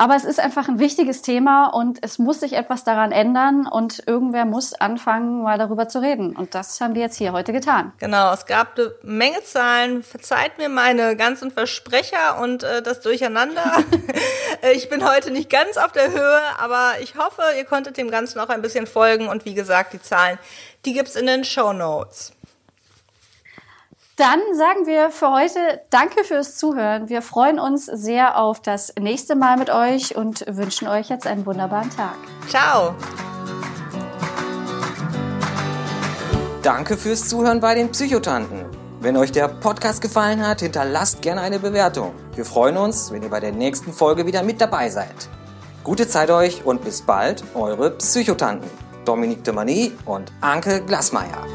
aber 0.00 0.16
es 0.16 0.24
ist 0.24 0.40
einfach 0.40 0.66
ein 0.66 0.78
wichtiges 0.78 1.20
Thema 1.20 1.66
und 1.66 1.98
es 2.00 2.18
muss 2.18 2.40
sich 2.40 2.54
etwas 2.54 2.84
daran 2.84 3.12
ändern 3.12 3.66
und 3.66 4.02
irgendwer 4.06 4.46
muss 4.46 4.72
anfangen, 4.72 5.42
mal 5.42 5.58
darüber 5.58 5.88
zu 5.88 6.00
reden. 6.00 6.34
Und 6.34 6.54
das 6.54 6.80
haben 6.80 6.94
wir 6.94 7.02
jetzt 7.02 7.18
hier 7.18 7.32
heute 7.32 7.52
getan. 7.52 7.92
Genau, 7.98 8.32
es 8.32 8.46
gab 8.46 8.78
eine 8.78 8.94
Menge 9.02 9.42
Zahlen. 9.44 10.02
Verzeiht 10.02 10.56
mir 10.56 10.70
meine 10.70 11.16
ganzen 11.16 11.50
Versprecher 11.50 12.40
und 12.40 12.62
äh, 12.62 12.80
das 12.80 13.02
Durcheinander. 13.02 13.74
ich 14.74 14.88
bin 14.88 15.06
heute 15.06 15.30
nicht 15.30 15.50
ganz 15.50 15.76
auf 15.76 15.92
der 15.92 16.10
Höhe, 16.10 16.40
aber 16.58 16.92
ich 17.02 17.16
hoffe, 17.16 17.42
ihr 17.58 17.66
konntet 17.66 17.98
dem 17.98 18.10
Ganzen 18.10 18.40
auch 18.40 18.48
ein 18.48 18.62
bisschen 18.62 18.86
folgen. 18.86 19.28
Und 19.28 19.44
wie 19.44 19.52
gesagt, 19.52 19.92
die 19.92 20.00
Zahlen, 20.00 20.38
die 20.86 20.94
gibt's 20.94 21.14
in 21.14 21.26
den 21.26 21.44
Show 21.44 21.74
Notes. 21.74 22.32
Dann 24.20 24.40
sagen 24.52 24.84
wir 24.84 25.08
für 25.08 25.30
heute 25.30 25.80
Danke 25.88 26.24
fürs 26.24 26.58
Zuhören. 26.58 27.08
Wir 27.08 27.22
freuen 27.22 27.58
uns 27.58 27.86
sehr 27.86 28.36
auf 28.36 28.60
das 28.60 28.92
nächste 29.00 29.34
Mal 29.34 29.56
mit 29.56 29.70
euch 29.70 30.14
und 30.14 30.44
wünschen 30.46 30.88
euch 30.88 31.08
jetzt 31.08 31.26
einen 31.26 31.46
wunderbaren 31.46 31.88
Tag. 31.88 32.16
Ciao. 32.46 32.94
Danke 36.62 36.98
fürs 36.98 37.30
Zuhören 37.30 37.60
bei 37.60 37.74
den 37.74 37.90
Psychotanten. 37.92 38.66
Wenn 39.00 39.16
euch 39.16 39.32
der 39.32 39.48
Podcast 39.48 40.02
gefallen 40.02 40.46
hat, 40.46 40.60
hinterlasst 40.60 41.22
gerne 41.22 41.40
eine 41.40 41.58
Bewertung. 41.58 42.12
Wir 42.34 42.44
freuen 42.44 42.76
uns, 42.76 43.10
wenn 43.10 43.22
ihr 43.22 43.30
bei 43.30 43.40
der 43.40 43.52
nächsten 43.52 43.94
Folge 43.94 44.26
wieder 44.26 44.42
mit 44.42 44.60
dabei 44.60 44.90
seid. 44.90 45.30
Gute 45.82 46.06
Zeit 46.06 46.30
euch 46.30 46.66
und 46.66 46.84
bis 46.84 47.00
bald, 47.00 47.42
eure 47.54 47.92
Psychotanten. 47.92 48.68
Dominique 49.06 49.44
de 49.44 49.54
Mani 49.54 49.92
und 50.04 50.30
Anke 50.42 50.82
Glasmeier. 50.82 51.46